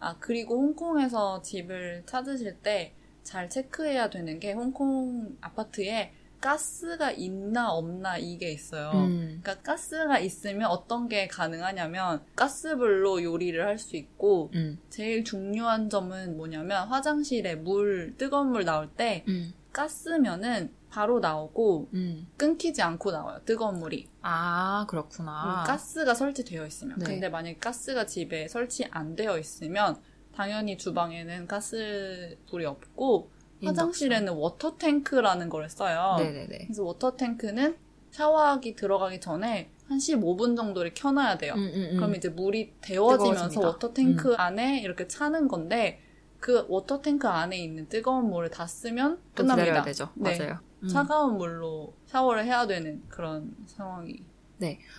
아 0.00 0.16
그리고 0.18 0.56
홍콩에서 0.56 1.40
집을 1.42 2.02
찾으실 2.06 2.58
때 2.62 2.96
잘 3.22 3.48
체크해야 3.48 4.10
되는 4.10 4.40
게 4.40 4.52
홍콩 4.52 5.36
아파트에 5.40 6.12
가스가 6.42 7.12
있나 7.12 7.70
없나 7.70 8.18
이게 8.18 8.50
있어요. 8.50 8.90
음. 8.94 9.40
그러니까 9.42 9.62
가스가 9.62 10.18
있으면 10.18 10.68
어떤 10.68 11.08
게 11.08 11.28
가능하냐면 11.28 12.22
가스불로 12.36 13.22
요리를 13.22 13.64
할 13.64 13.78
수 13.78 13.96
있고 13.96 14.50
음. 14.54 14.78
제일 14.90 15.24
중요한 15.24 15.88
점은 15.88 16.36
뭐냐면 16.36 16.86
화장실에 16.88 17.54
물 17.54 18.14
뜨거운 18.18 18.48
물 18.50 18.64
나올 18.64 18.90
때 18.90 19.24
음. 19.28 19.54
가스면은 19.72 20.74
바로 20.90 21.20
나오고 21.20 21.88
음. 21.94 22.26
끊기지 22.36 22.82
않고 22.82 23.12
나와요 23.12 23.40
뜨거운 23.46 23.78
물이 23.78 24.08
아, 24.20 24.84
그렇구나. 24.90 25.62
음, 25.62 25.66
가스가 25.66 26.14
설치되어 26.14 26.66
있으면 26.66 26.98
네. 26.98 27.04
근데 27.06 27.28
만약에 27.30 27.56
가스가 27.58 28.04
집에 28.04 28.46
설치 28.48 28.84
안 28.90 29.16
되어 29.16 29.38
있으면 29.38 29.96
당연히 30.34 30.76
주방에는 30.76 31.46
가스불이 31.46 32.66
없고 32.66 33.30
화장실에는 33.66 34.32
water 34.32 34.76
tank라는 34.76 35.48
걸 35.48 35.68
써요 35.68 36.16
네네네. 36.18 36.58
그래서 36.66 36.82
water 36.84 37.16
tank는 37.16 37.76
샤워하기 38.10 38.76
들어가기 38.76 39.20
전에 39.20 39.70
한 39.88 39.98
15분 39.98 40.56
정도를 40.56 40.92
켜놔야 40.94 41.38
돼요 41.38 41.54
음, 41.54 41.60
음, 41.74 41.88
음. 41.92 41.96
그럼 41.96 42.14
이제 42.14 42.28
물이 42.28 42.74
데워지면서 42.80 43.48
뜨거워집니다. 43.48 43.60
음. 43.60 43.64
water 43.66 43.92
tank 43.92 44.34
안에 44.34 44.80
이렇게 44.80 45.08
차는 45.08 45.48
건데 45.48 46.00
그 46.40 46.66
water 46.68 47.02
tank 47.02 47.28
안에 47.28 47.56
있는 47.58 47.88
뜨거운 47.88 48.28
물을 48.28 48.50
다 48.50 48.66
쓰면 48.66 49.20
또 49.34 49.42
끝납니다. 49.44 49.82
되죠. 49.82 50.10
네. 50.14 50.36
맞아요. 50.36 50.58
음. 50.82 50.88
차가운 50.88 51.36
물로 51.38 51.94
샤워를 52.06 52.44
해야 52.44 52.66
되는 52.66 53.02
그런 53.08 53.54
상황이. 53.66 54.24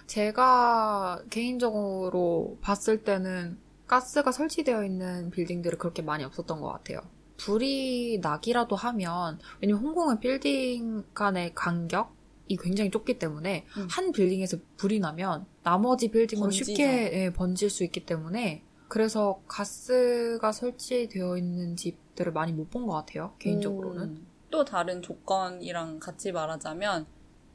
제가 0.08 1.24
개인적으로 1.30 2.58
봤을 2.62 3.04
때는 3.04 3.58
가스가 3.88 4.32
설치되어 4.32 4.84
있는 4.84 5.30
빌딩들이 5.32 5.78
그렇게 5.78 6.02
많이 6.02 6.24
없었던 6.24 6.60
것 6.60 6.70
같아요. 6.72 7.00
불이 7.46 8.20
나기라도 8.22 8.76
하면, 8.76 9.40
왜냐면 9.62 9.84
홍콩은 9.84 10.20
빌딩 10.20 11.04
간의 11.14 11.54
간격이 11.56 12.58
굉장히 12.62 12.90
좁기 12.92 13.20
때문에 13.20 13.66
음. 13.78 13.88
한 13.90 14.12
빌딩에서 14.12 14.58
불이 14.78 15.00
나면 15.00 15.46
나머지 15.64 16.10
빌딩으로 16.10 16.46
번지죠. 16.46 16.66
쉽게 16.66 17.12
예, 17.14 17.34
번질 17.34 17.70
수 17.70 17.84
있기 17.84 18.06
때문에 18.06 18.64
그래서 18.88 19.42
가스가 19.48 20.52
설치되어 20.52 21.38
있는 21.38 21.76
집들을 21.76 22.32
많이 22.32 22.54
못 22.54 22.70
본 22.70 22.86
것 22.86 22.94
같아요. 22.94 23.34
개인적으로는. 23.40 24.04
음. 24.04 24.28
또 24.52 24.64
다른 24.64 25.02
조건이랑 25.02 26.00
같이 26.00 26.32
말하자면 26.32 27.08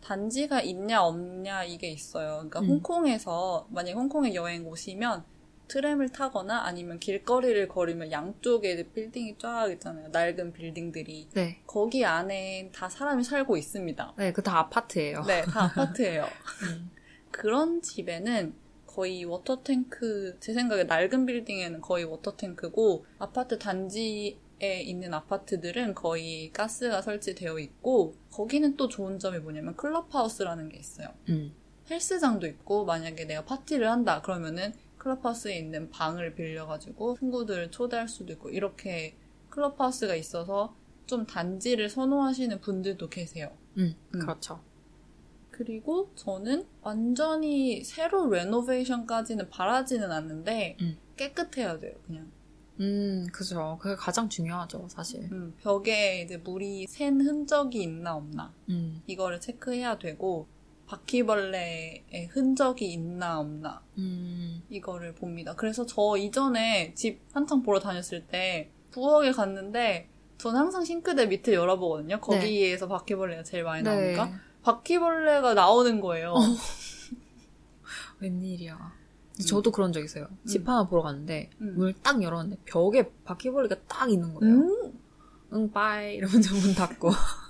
단지가 0.02 0.60
있냐 0.62 1.04
없냐 1.04 1.64
이게 1.64 1.88
있어요. 1.90 2.34
그러니까 2.38 2.60
음. 2.60 2.66
홍콩에서 2.68 3.66
만약에 3.70 3.94
홍콩에 3.94 4.34
여행 4.34 4.66
오시면 4.66 5.24
트램을 5.68 6.08
타거나 6.10 6.62
아니면 6.64 6.98
길거리를 6.98 7.68
걸으면 7.68 8.10
양쪽에 8.10 8.82
빌딩이 8.94 9.36
쫙 9.38 9.70
있잖아요. 9.72 10.08
낡은 10.08 10.52
빌딩들이. 10.52 11.28
네. 11.34 11.60
거기 11.66 12.04
안에 12.04 12.70
다 12.74 12.88
사람이 12.88 13.22
살고 13.24 13.56
있습니다. 13.56 14.14
네, 14.16 14.32
그 14.32 14.42
다 14.42 14.58
아파트예요. 14.58 15.22
네, 15.26 15.42
다 15.42 15.64
아파트예요. 15.76 16.24
음. 16.64 16.90
그런 17.30 17.82
집에는 17.82 18.54
거의 18.86 19.24
water 19.24 19.81
tank, 19.81 20.38
제 20.40 20.52
생각에 20.54 20.84
낡은 20.84 21.26
빌딩에는 21.26 21.80
거의 21.82 22.04
water 22.04 22.46
tank고, 22.46 23.04
아파트 23.18 23.58
단지 23.58 24.38
에 24.60 24.80
있는 24.80 25.14
아파트들은 25.14 25.94
거의 25.94 26.50
가스가 26.52 27.00
설치되어 27.02 27.60
있고, 27.60 28.14
거기는 28.32 28.76
또 28.76 28.88
좋은 28.88 29.20
점이 29.20 29.38
뭐냐면 29.38 29.76
클럽하우스라는 29.76 30.68
게 30.70 30.78
있어요. 30.78 31.06
음. 31.28 31.54
헬스장도 31.88 32.46
있고, 32.48 32.84
만약에 32.84 33.24
내가 33.26 33.44
파티를 33.44 33.88
한다, 33.88 34.20
그러면은 34.20 34.72
클럽하우스에 34.98 35.56
있는 35.56 35.90
방을 35.90 36.34
빌려가지고 36.34 37.16
친구들을 37.18 37.70
초대할 37.70 38.08
수도 38.08 38.32
있고, 38.32 38.50
이렇게 38.50 39.16
클럽하우스가 39.50 40.14
있어서 40.14 40.74
좀 41.06 41.26
단지를 41.26 41.88
선호하시는 41.88 42.60
분들도 42.60 43.08
계세요. 43.08 43.50
음, 43.78 43.94
음. 44.14 44.18
그렇죠. 44.20 44.60
그리고 45.50 46.10
저는 46.14 46.66
완전히 46.82 47.82
새로 47.82 48.28
레노베이션까지는 48.30 49.50
바라지는 49.50 50.12
않는데 50.12 50.76
음. 50.80 50.96
깨끗해야 51.16 51.78
돼요, 51.80 51.94
그냥. 52.06 52.30
음, 52.80 53.26
그죠. 53.32 53.76
그게 53.80 53.96
가장 53.96 54.28
중요하죠, 54.28 54.86
사실. 54.88 55.28
음, 55.32 55.54
벽에 55.60 56.22
이제 56.22 56.36
물이 56.36 56.86
샌 56.88 57.20
흔적이 57.20 57.82
있나 57.82 58.14
없나 58.14 58.54
음, 58.68 59.02
이거를 59.08 59.40
체크해야 59.40 59.98
되고 59.98 60.46
바퀴벌레의 60.88 62.28
흔적이 62.30 62.92
있나 62.92 63.38
없나 63.38 63.82
음, 63.98 64.62
이거를 64.70 65.14
봅니다. 65.14 65.54
그래서 65.54 65.84
저 65.84 66.16
이전에 66.16 66.94
집 66.94 67.20
한창 67.32 67.62
보러 67.62 67.78
다녔을 67.78 68.26
때 68.26 68.70
부엌에 68.90 69.32
갔는데 69.32 70.08
저는 70.38 70.58
항상 70.58 70.84
싱크대 70.84 71.26
밑을 71.26 71.52
열어보거든요. 71.52 72.20
거기에서 72.20 72.88
바퀴벌레가 72.88 73.42
제일 73.42 73.64
많이 73.64 73.82
네. 73.82 73.90
나오니까 73.90 74.40
바퀴벌레가 74.62 75.54
나오는 75.54 76.00
거예요. 76.00 76.34
웬일이야. 78.20 78.98
저도 79.46 79.70
그런 79.70 79.92
적 79.92 80.02
있어요. 80.02 80.26
집 80.46 80.62
음. 80.62 80.68
하나 80.68 80.88
보러 80.88 81.02
갔는데, 81.02 81.50
음. 81.60 81.74
문을 81.76 81.94
딱 82.02 82.20
열었는데, 82.22 82.62
벽에 82.64 83.08
바퀴벌레가 83.24 83.76
딱 83.86 84.10
있는 84.10 84.34
거예요. 84.34 84.54
음? 84.54 84.92
응, 85.52 85.70
빠이. 85.70 86.16
이러면서 86.16 86.54
문 86.56 86.74
닫고. 86.74 87.10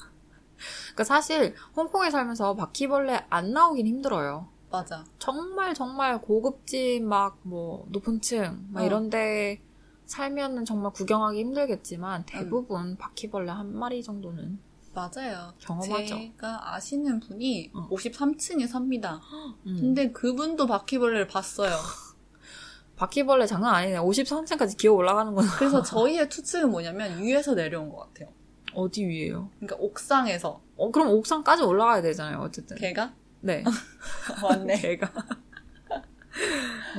그러니까 0.98 1.04
사실, 1.04 1.54
홍콩에 1.76 2.10
살면서 2.10 2.56
바퀴벌레 2.56 3.26
안 3.30 3.52
나오긴 3.52 3.86
힘들어요. 3.86 4.48
맞아. 4.70 5.04
정말 5.20 5.72
정말 5.72 6.20
고급집 6.20 7.04
막 7.04 7.38
뭐 7.42 7.86
높은 7.90 8.20
층막 8.20 8.76
어. 8.76 8.84
이런데 8.84 9.60
살면은 10.06 10.64
정말 10.64 10.92
구경하기 10.92 11.38
힘들겠지만 11.38 12.24
대부분 12.26 12.96
바퀴벌레 12.96 13.48
한 13.50 13.76
마리 13.78 14.02
정도는 14.02 14.58
맞아요. 14.92 15.52
경험하죠. 15.60 16.06
제가 16.06 16.74
아시는 16.74 17.20
분이 17.20 17.70
어. 17.74 17.88
53층에 17.90 18.66
삽니다. 18.66 19.20
음. 19.66 19.76
근데 19.80 20.10
그분도 20.10 20.66
바퀴벌레를 20.66 21.28
봤어요. 21.28 21.70
바퀴벌레 22.96 23.46
장난 23.46 23.72
아니네. 23.76 23.98
53층까지 23.98 24.76
기어 24.76 24.94
올라가는 24.94 25.32
건 25.32 25.46
그래서 25.58 25.80
저희의 25.84 26.28
추측은 26.28 26.70
뭐냐면 26.72 27.22
위에서 27.22 27.54
내려온 27.54 27.88
것 27.88 27.98
같아요. 27.98 28.36
어디 28.74 29.06
위에요? 29.06 29.50
그러니까 29.58 29.76
옥상에서 29.76 30.60
어, 30.76 30.90
그럼 30.90 31.08
옥상까지 31.08 31.62
올라가야 31.62 32.02
되잖아요. 32.02 32.38
어쨌든. 32.38 32.76
개가 32.76 33.14
네. 33.40 33.64
맞네. 34.42 34.80
개가. 34.80 35.12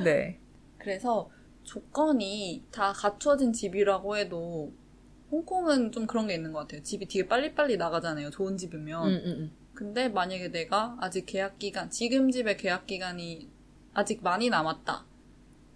네. 0.04 0.38
그래서 0.78 1.30
조건이 1.62 2.64
다 2.70 2.92
갖춰진 2.92 3.52
집이라고 3.52 4.16
해도 4.16 4.72
홍콩은 5.30 5.92
좀 5.92 6.06
그런 6.06 6.26
게 6.26 6.34
있는 6.34 6.52
것 6.52 6.60
같아요. 6.60 6.82
집이 6.82 7.06
되게 7.06 7.28
빨리빨리 7.28 7.76
나가잖아요. 7.76 8.30
좋은 8.30 8.56
집이면. 8.56 9.06
음, 9.06 9.12
음, 9.12 9.24
음. 9.26 9.52
근데 9.74 10.08
만약에 10.08 10.48
내가 10.48 10.96
아직 11.00 11.24
계약 11.26 11.58
기간, 11.58 11.88
지금 11.88 12.30
집의 12.30 12.56
계약 12.56 12.86
기간이 12.86 13.48
아직 13.94 14.22
많이 14.22 14.50
남았다. 14.50 15.04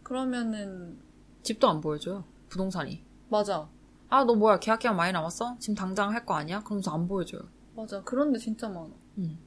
그러면은 0.02 0.98
집도 1.42 1.68
안 1.68 1.80
보여줘요. 1.80 2.24
부동산이. 2.48 3.02
맞아, 3.28 3.68
아, 4.14 4.24
너 4.24 4.34
뭐야? 4.34 4.58
계약 4.60 4.78
기간 4.78 4.96
많이 4.96 5.12
남았어? 5.12 5.56
지금 5.58 5.74
당장 5.74 6.12
할 6.12 6.24
거 6.24 6.34
아니야? 6.34 6.62
그러면서 6.62 6.92
안 6.92 7.08
보여줘요. 7.08 7.42
맞아. 7.74 8.00
그런데 8.04 8.38
진짜 8.38 8.68
많아. 8.68 8.88
음. 9.18 9.38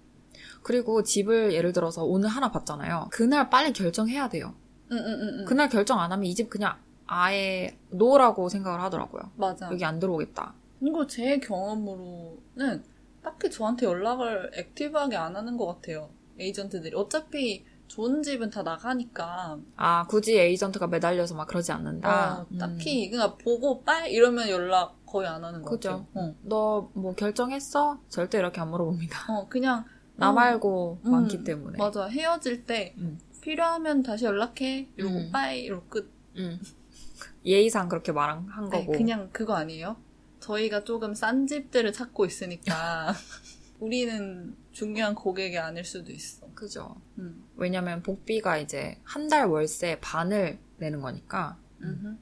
그리고 0.62 1.04
집을 1.04 1.54
예를 1.54 1.72
들어서 1.72 2.04
오늘 2.04 2.28
하나 2.30 2.52
봤잖아요. 2.52 3.08
그날 3.12 3.50
빨리 3.50 3.72
결정해야 3.72 4.28
돼요. 4.30 4.54
응, 4.92 4.98
응, 4.98 5.06
응, 5.22 5.36
응. 5.40 5.46
그날 5.46 5.70
결정 5.70 6.00
안 6.00 6.12
하면 6.12 6.26
이 6.26 6.36
집 6.36 6.50
그냥 6.50 6.78
아예 7.06 7.78
no라고 7.92 8.50
생각을 8.50 8.82
하더라고요. 8.82 9.32
맞아. 9.38 9.70
여기 9.72 9.86
안 9.86 10.00
들어오겠다. 10.00 10.54
이거 10.82 11.08
제 11.08 11.40
경험으로는 11.40 12.84
딱히 13.24 13.50
저한테 13.50 13.86
연락을 13.86 14.52
active하게 14.54 15.16
안 15.16 15.36
하는 15.36 15.58
것 15.58 15.66
같아요. 15.68 16.10
에이전트들이. 16.40 16.96
어차피 16.96 17.66
좋은 17.88 18.22
집은 18.22 18.50
다 18.50 18.64
나가니까. 18.64 19.58
아, 19.76 20.06
굳이 20.08 20.38
에이전트가 20.38 20.88
매달려서 20.88 21.36
막 21.36 21.48
그러지 21.48 21.72
않는다. 21.72 22.42
어, 22.42 22.46
음. 22.52 22.58
딱히, 22.58 23.10
그냥 23.10 23.38
보고 23.38 23.82
빨 23.84 24.10
이러면 24.10 24.50
연락 24.50 25.06
거의 25.06 25.28
안 25.28 25.44
하는 25.44 25.62
것 25.62 25.72
그죠. 25.72 26.06
같아요. 26.06 26.08
어. 26.14 26.36
너뭐 26.44 27.16
결정했어? 27.16 28.00
절대 28.10 28.40
이렇게 28.40 28.60
안 28.62 28.70
물어봅니다. 28.72 29.34
어, 29.34 29.48
그냥. 29.48 29.86
나 30.20 30.32
어, 30.32 30.34
말고 30.34 31.00
음, 31.06 31.12
많기 31.12 31.44
때문에. 31.44 31.78
맞아. 31.78 32.08
헤어질 32.08 32.66
때 32.66 32.96
음. 32.98 33.20
필요하면 33.42 34.02
다시 34.04 34.26
연락해. 34.26 34.90
이러고 34.98 35.16
음. 35.16 35.32
빠이 35.32 35.62
이러고 35.62 35.86
끝. 35.88 36.12
음. 36.38 36.60
예의상 37.46 37.88
그렇게 37.88 38.12
말한 38.12 38.48
한 38.50 38.64
아니, 38.66 38.72
거고. 38.86 38.92
그냥 38.94 39.30
그거 39.32 39.54
아니에요? 39.54 39.96
저희가 40.40 40.84
조금 40.84 41.14
싼 41.14 41.46
집들을 41.48 41.94
찾고 41.94 42.26
있으니까 42.26 43.14
우리는 43.80 44.56
중요한 44.78 45.16
고객이 45.16 45.58
아닐 45.58 45.84
수도 45.84 46.12
있어. 46.12 46.48
그죠. 46.54 47.02
음. 47.18 47.44
왜냐면 47.56 48.04
복비가 48.04 48.60
이제 48.60 49.00
한 49.04 49.28
달 49.28 49.48
월세 49.48 49.98
반을 50.02 50.60
내는 50.78 51.02
거니까. 51.02 51.58
음흠. 51.82 52.16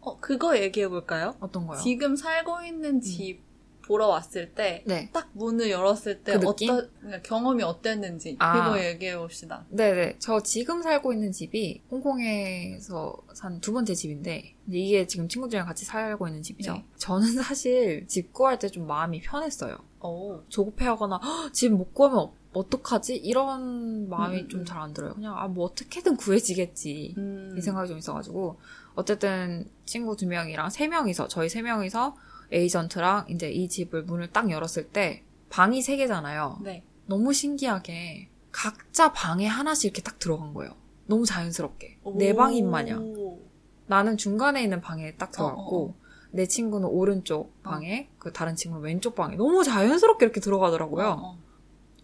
어, 0.00 0.16
그거 0.20 0.58
얘기해 0.58 0.88
볼까요? 0.88 1.36
어떤 1.38 1.66
거요? 1.66 1.78
지금 1.78 2.16
살고 2.16 2.62
있는 2.62 3.02
집 3.02 3.42
보러 3.90 4.06
왔을 4.06 4.54
때, 4.54 4.84
네. 4.86 5.10
딱 5.12 5.30
문을 5.32 5.68
열었을 5.68 6.22
때그 6.22 6.38
느낌? 6.46 6.70
어떤 6.70 6.90
그러니까 7.00 7.22
경험이 7.22 7.64
어땠는지 7.64 8.36
아. 8.38 8.70
그거 8.70 8.84
얘기해 8.84 9.18
봅시다. 9.18 9.66
네네. 9.68 10.16
저 10.20 10.40
지금 10.40 10.80
살고 10.80 11.12
있는 11.12 11.32
집이 11.32 11.82
홍콩에서 11.90 13.16
산 13.34 13.60
두 13.60 13.72
번째 13.72 13.92
집인데, 13.96 14.54
이게 14.70 15.08
지금 15.08 15.28
친구들이랑 15.28 15.66
같이 15.66 15.84
살고 15.84 16.28
있는 16.28 16.40
집이죠. 16.40 16.72
네. 16.74 16.84
저는 16.98 17.26
사실 17.42 18.06
집 18.06 18.32
구할 18.32 18.60
때 18.60 18.68
좀 18.68 18.86
마음이 18.86 19.20
편했어요. 19.22 19.76
오. 20.02 20.40
조급해하거나, 20.48 21.18
"헉, 21.20 21.52
집못 21.52 21.92
구하면 21.92 22.18
어- 22.20 22.34
어떡하지? 22.52 23.16
이런 23.16 24.08
마음이 24.08 24.42
음, 24.42 24.48
좀 24.48 24.60
음. 24.60 24.64
잘안 24.64 24.92
들어요. 24.94 25.14
그냥, 25.14 25.36
아, 25.36 25.48
뭐 25.48 25.64
어떻게든 25.66 26.16
구해지겠지. 26.16 27.14
음. 27.18 27.54
이 27.58 27.60
생각이 27.60 27.88
좀 27.88 27.98
있어가지고, 27.98 28.58
어쨌든 28.94 29.68
친구 29.84 30.16
두 30.16 30.26
명이랑 30.28 30.70
세 30.70 30.86
명이서, 30.86 31.26
저희 31.28 31.48
세 31.48 31.62
명이서 31.62 32.14
에이전트랑 32.52 33.26
이제 33.28 33.50
이 33.50 33.68
집을 33.68 34.04
문을 34.04 34.30
딱 34.30 34.50
열었을 34.50 34.88
때, 34.88 35.24
방이 35.50 35.82
세 35.82 35.96
개잖아요. 35.96 36.58
네. 36.62 36.84
너무 37.06 37.32
신기하게 37.32 38.28
각자 38.52 39.12
방에 39.12 39.46
하나씩 39.46 39.86
이렇게 39.86 40.02
딱 40.02 40.18
들어간 40.18 40.54
거예요. 40.54 40.74
너무 41.06 41.24
자연스럽게. 41.26 41.98
내 42.16 42.34
방인 42.34 42.70
마냥. 42.70 43.02
오. 43.16 43.40
나는 43.86 44.16
중간에 44.16 44.62
있는 44.62 44.80
방에 44.80 45.16
딱 45.16 45.32
들어갔고, 45.32 45.86
어, 45.86 45.90
어, 45.90 45.94
내 46.30 46.46
친구는 46.46 46.88
오른쪽 46.88 47.60
방에, 47.64 48.08
그 48.18 48.32
다른 48.32 48.54
친구는 48.54 48.84
왼쪽 48.84 49.16
방에. 49.16 49.36
너무 49.36 49.64
자연스럽게 49.64 50.24
이렇게 50.24 50.40
들어가더라고요. 50.40 51.06
어, 51.06 51.18
어. 51.20 51.38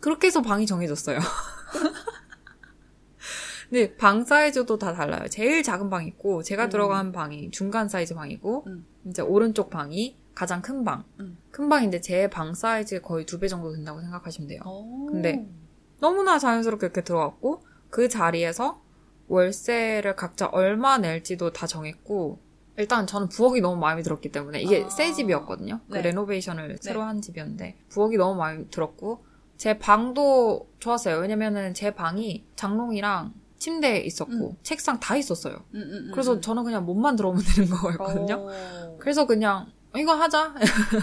그렇게 0.01 0.27
해서 0.27 0.43
방이 0.43 0.67
정해졌어요. 0.67 1.19
근데 3.71 3.97
방 3.97 4.25
사이즈도 4.25 4.79
다 4.79 4.93
달라요. 4.93 5.29
제일 5.29 5.63
작은 5.63 5.91
방이 5.91 6.09
있고, 6.09 6.43
제가 6.43 6.65
음. 6.65 6.71
들어간 6.71 7.13
방이 7.13 7.51
중간 7.51 7.89
사이즈 7.89 8.15
방이고, 8.15 8.65
음. 8.67 8.87
이제 9.09 9.23
오른쪽 9.23 9.71
방이 9.71 10.17
가장 10.37 10.63
큰 10.63 10.85
방. 10.85 11.03
음. 11.19 11.37
큰 11.51 11.69
방인데 11.69 12.01
제 12.01 12.29
방 12.29 12.55
사이즈 12.55 13.01
거의 13.01 13.25
두 13.27 13.41
배 13.41 13.49
정도 13.49 13.73
된다고 13.73 14.01
생각하시면 14.01 14.49
돼요. 14.49 14.61
오. 14.65 15.07
근데 15.07 15.49
너무나 15.99 16.39
자연스럽게 16.39 16.87
이렇게 16.87 17.03
들어갔고 17.03 17.63
그 17.91 18.09
자리에서 18.09 18.81
월세를 19.29 20.15
각자 20.15 20.47
얼마 20.47 20.99
낼지도 20.99 21.53
다 21.53 21.67
정했고 21.67 22.39
일단 22.79 23.07
저는 23.07 23.29
부엌이 23.29 23.61
너무 23.63 23.81
마음에 23.81 24.03
들었기 24.03 24.31
때문에 24.31 24.61
이게 24.61 24.85
아. 24.85 24.89
새 24.91 25.13
집이었거든요. 25.13 25.81
그 25.89 25.95
네. 25.97 26.03
레노베이션을 26.03 26.77
새로 26.81 27.03
한 27.03 27.21
집이었는데 27.23 27.79
부엌이 27.89 28.17
너무 28.19 28.39
마음에 28.39 28.65
들었고 28.71 29.25
제 29.57 29.79
방도 29.79 30.69
좋았어요. 30.79 31.17
왜냐면은 31.19 31.73
제 31.73 31.95
방이 31.95 32.45
장롱이랑 32.57 33.33
침대 33.59 34.01
있었고 34.01 34.51
음. 34.51 34.57
책상 34.63 35.01
다 35.01 35.17
있었어요. 35.17 35.55
음, 35.75 35.81
음, 35.81 35.91
음, 35.93 36.11
그래서 36.13 36.35
음. 36.35 36.41
저는 36.43 36.63
그냥 36.65 36.85
몸만 36.85 37.17
들어오면 37.17 37.43
되는 37.57 37.71
거였거든요. 37.73 38.35
오. 38.93 38.99
그래서 38.99 39.27
그냥 39.27 39.73
이거 39.99 40.15
하자. 40.15 40.55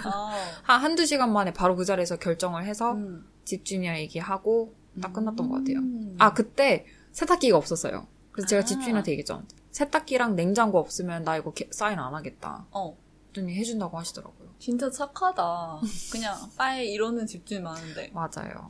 아. 0.06 0.36
한 0.64 0.82
한두 0.82 1.06
시간 1.06 1.32
만에 1.34 1.54
바로 1.54 1.76
그 1.76 1.86
자리에서 1.86 2.18
결정을 2.18 2.66
해서 2.66 2.94
음. 2.94 3.26
집주인이랑 3.46 3.98
얘기하고 3.98 4.76
딱 5.02 5.14
끝났던 5.14 5.50
것 5.50 5.58
같아요. 5.58 5.78
음. 5.80 6.16
아, 6.20 6.34
그때 6.34 6.86
세탁기가 7.12 7.58
없었어요. 7.58 8.08
그래서 8.32 8.48
제가 8.48 8.62
아. 8.62 8.66
집주인한테 8.66 9.12
얘기했죠. 9.12 9.44
세탁기랑 9.72 10.36
냉장고 10.36 10.80
없으면 10.80 11.24
나 11.24 11.38
이거 11.38 11.52
개- 11.54 11.70
사인 11.72 12.00
안 12.00 12.14
하겠다. 12.14 12.66
어. 12.72 12.96
그랬더니 13.32 13.56
해준다고 13.56 13.98
하시더라고요. 13.98 14.50
진짜 14.60 14.90
착하다. 14.90 15.80
그냥 16.12 16.36
빠에 16.56 16.86
이러는 16.86 17.26
집주인 17.26 17.64
많은데. 17.64 18.12
맞아요. 18.14 18.70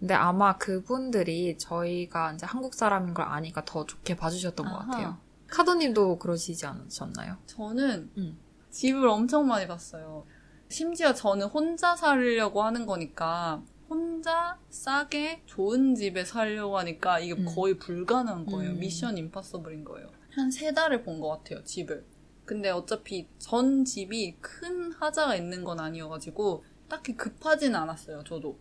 근데 0.00 0.14
아마 0.14 0.56
그분들이 0.56 1.56
저희가 1.58 2.32
이제 2.32 2.46
한국 2.46 2.74
사람인 2.74 3.12
걸 3.14 3.26
아니까 3.26 3.64
더 3.64 3.84
좋게 3.86 4.16
봐주셨던 4.16 4.66
것 4.66 4.72
아하. 4.72 4.86
같아요. 4.86 5.18
카도님도 5.48 6.18
그러시지 6.18 6.64
않으셨나요? 6.66 7.36
저는 7.46 8.10
음. 8.16 8.38
집을 8.72 9.06
엄청 9.08 9.46
많이 9.46 9.66
봤어요. 9.68 10.26
심지어 10.68 11.12
저는 11.14 11.46
혼자 11.48 11.94
살려고 11.94 12.62
하는 12.62 12.86
거니까 12.86 13.62
혼자 13.88 14.58
싸게 14.70 15.42
좋은 15.46 15.94
집에 15.94 16.24
살려고 16.24 16.78
하니까 16.78 17.20
이게 17.20 17.34
음. 17.34 17.44
거의 17.46 17.78
불가능한 17.78 18.46
거예요. 18.46 18.72
음. 18.72 18.78
미션 18.80 19.18
임파서블인 19.18 19.84
거예요. 19.84 20.08
한 20.34 20.50
세 20.50 20.72
달을 20.72 21.02
본 21.02 21.20
것 21.20 21.28
같아요, 21.28 21.62
집을. 21.62 22.04
근데 22.46 22.70
어차피 22.70 23.28
전 23.38 23.84
집이 23.84 24.36
큰 24.40 24.92
하자가 24.92 25.36
있는 25.36 25.62
건 25.62 25.78
아니어가지고 25.78 26.64
딱히 26.88 27.14
급하진 27.14 27.74
않았어요, 27.76 28.24
저도. 28.24 28.58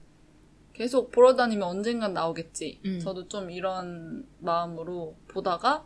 계속 0.74 1.12
보러 1.12 1.36
다니면 1.36 1.67
언젠간 1.67 2.13
나오겠지. 2.13 2.82
음. 2.86 3.00
저도 3.00 3.28
좀 3.30 3.50
이런 3.50 4.28
마음으로 4.39 5.15
보다가 5.30 5.86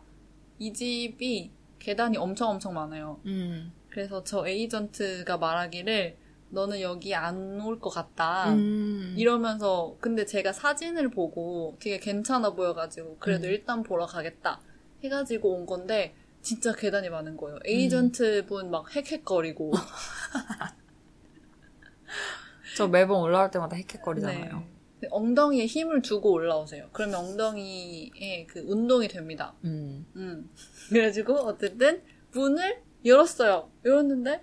이 0.58 0.72
집이 0.72 1.52
계단이 1.78 2.16
엄청 2.16 2.50
엄청 2.50 2.74
많아요. 2.74 3.20
음. 3.26 3.72
그래서 3.96 4.22
저 4.24 4.46
에이전트가 4.46 5.38
말하기를 5.38 6.18
너는 6.50 6.82
여기 6.82 7.14
안 7.14 7.58
올 7.62 7.80
것 7.80 7.88
같다. 7.88 8.52
음. 8.52 9.14
이러면서 9.16 9.96
근데 10.02 10.26
제가 10.26 10.52
사진을 10.52 11.08
보고 11.08 11.78
되게 11.80 11.98
괜찮아 11.98 12.50
보여가지고 12.50 13.16
그래도 13.18 13.46
음. 13.46 13.52
일단 13.52 13.82
보러 13.82 14.04
가겠다 14.04 14.60
해가지고 15.02 15.54
온 15.54 15.64
건데 15.64 16.14
진짜 16.42 16.74
계단이 16.74 17.08
많은 17.08 17.38
거예요. 17.38 17.58
에이전트 17.64 18.44
분 18.44 18.70
막 18.70 18.94
헥헥거리고 18.94 19.72
저 22.76 22.88
매번 22.88 23.22
올라올 23.22 23.50
때마다 23.50 23.76
헥헥거리잖아요. 23.76 24.62
네. 25.00 25.08
엉덩이에 25.10 25.64
힘을 25.64 26.02
두고 26.02 26.32
올라오세요. 26.32 26.90
그러면 26.92 27.20
엉덩이에 27.20 28.44
그 28.46 28.60
운동이 28.60 29.08
됩니다. 29.08 29.54
음. 29.64 30.04
음. 30.16 30.50
그래가지고 30.90 31.32
어쨌든 31.46 32.02
문을 32.32 32.84
열었어요. 33.06 33.70
열었는데 33.84 34.42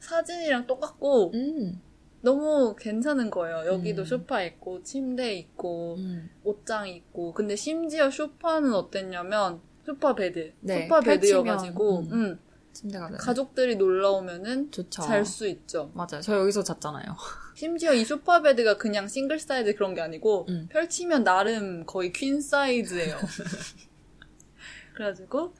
사진이랑 0.00 0.66
똑같고 0.66 1.32
음. 1.34 1.80
너무 2.22 2.74
괜찮은 2.78 3.30
거예요. 3.30 3.64
여기도 3.66 4.02
음. 4.02 4.04
소파 4.04 4.42
있고 4.42 4.82
침대 4.82 5.34
있고 5.34 5.96
음. 5.98 6.30
옷장 6.44 6.88
있고 6.88 7.32
근데 7.32 7.56
심지어 7.56 8.10
소파는 8.10 8.74
어땠냐면 8.74 9.60
소파 9.84 10.14
베드 10.14 10.52
네, 10.60 10.82
소파 10.82 11.00
베드여가지고 11.00 11.98
음. 12.00 12.12
음, 12.12 12.38
침대가 12.72 13.08
네. 13.10 13.16
가족들이 13.16 13.76
놀러 13.76 14.12
오면은. 14.12 14.70
잘 14.90 15.24
수 15.24 15.46
있죠. 15.48 15.90
맞아요. 15.94 16.20
저 16.22 16.38
여기서 16.38 16.62
잤잖아요. 16.62 17.04
심지어 17.56 17.92
이 17.94 18.04
소파 18.04 18.42
베드가 18.42 18.76
그냥 18.76 19.08
싱글 19.08 19.38
사이즈 19.38 19.74
그런 19.74 19.94
게 19.94 20.00
아니고 20.00 20.46
음. 20.48 20.68
펼치면 20.70 21.24
나름 21.24 21.84
거의 21.86 22.12
퀸 22.12 22.40
사이즈예요. 22.40 23.16
그래가지고 24.94 25.54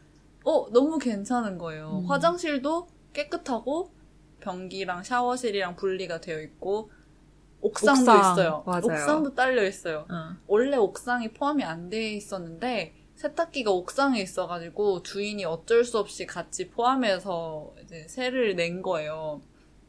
어 0.44 0.70
너무 0.70 0.98
괜찮은 0.98 1.58
거예요. 1.58 2.02
음. 2.04 2.06
화장실도 2.10 2.88
깨끗하고 3.12 3.92
변기랑 4.40 5.02
샤워실이랑 5.02 5.76
분리가 5.76 6.20
되어 6.20 6.40
있고 6.40 6.90
옥상도 7.60 8.00
옥상, 8.10 8.20
있어요. 8.32 8.62
맞아요. 8.66 8.82
옥상도 8.84 9.34
딸려 9.34 9.64
있어요. 9.66 10.06
응. 10.10 10.36
원래 10.46 10.76
옥상이 10.76 11.32
포함이 11.32 11.62
안 11.62 11.90
돼 11.90 12.12
있었는데 12.14 12.94
세탁기가 13.16 13.70
옥상에 13.70 14.18
있어가지고 14.22 15.02
주인이 15.02 15.44
어쩔 15.44 15.84
수 15.84 15.98
없이 15.98 16.24
같이 16.26 16.70
포함해서 16.70 17.74
이제 17.84 18.06
세를 18.08 18.56
낸 18.56 18.80
거예요. 18.80 19.42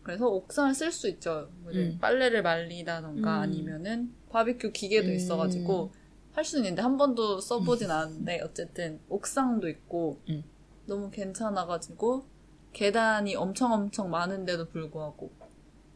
그래서 0.03 0.27
옥상을 0.27 0.73
쓸 0.73 0.91
수 0.91 1.07
있죠. 1.07 1.47
뭐 1.61 1.71
음. 1.71 1.97
빨래를 2.01 2.41
말리다던가 2.41 3.37
음. 3.37 3.41
아니면은 3.41 4.13
바비큐 4.31 4.71
기계도 4.73 5.07
음. 5.07 5.13
있어가지고 5.13 5.93
할 6.33 6.45
수는 6.45 6.65
있는데 6.65 6.81
한 6.81 6.97
번도 6.97 7.41
써보진 7.41 7.91
않았는데 7.91 8.41
어쨌든 8.41 8.99
옥상도 9.09 9.67
있고 9.69 10.21
음. 10.29 10.43
너무 10.85 11.09
괜찮아가지고 11.11 12.25
계단이 12.73 13.35
엄청 13.35 13.73
엄청 13.73 14.09
많은데도 14.09 14.69
불구하고 14.69 15.31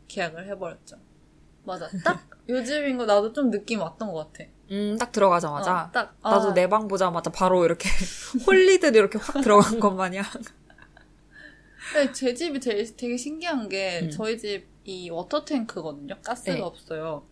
계약을 0.08 0.48
해버렸죠. 0.50 0.98
맞아. 1.64 1.88
딱 2.04 2.28
요즘인 2.48 2.98
거 2.98 3.06
나도 3.06 3.34
좀 3.34 3.50
느낌 3.50 3.82
왔던 3.82 4.12
것 4.12 4.32
같아. 4.34 4.50
음, 4.72 4.98
딱 5.00 5.12
들어가자마자. 5.12 5.86
어, 5.86 5.92
딱 5.92 6.18
나도 6.22 6.50
아, 6.50 6.54
내방 6.54 6.88
보자마자 6.88 7.32
바로 7.32 7.66
이렇게 7.66 7.90
홀리듯 8.46 8.96
이렇게 8.96 9.18
확 9.18 9.42
들어간 9.42 9.80
것 9.80 9.92
마냥. 9.92 10.26
근데 11.94 12.12
제 12.12 12.34
집이 12.34 12.60
되게, 12.60 12.84
되게 12.84 13.16
신기한 13.16 13.70
게 13.70 14.02
음. 14.04 14.10
저희 14.10 14.38
집 14.38 14.76
이 14.86 15.10
water 15.10 15.46
tank거든요. 15.46 16.16
가스가 16.22 16.54
네. 16.54 16.62
없어요. 16.62 17.26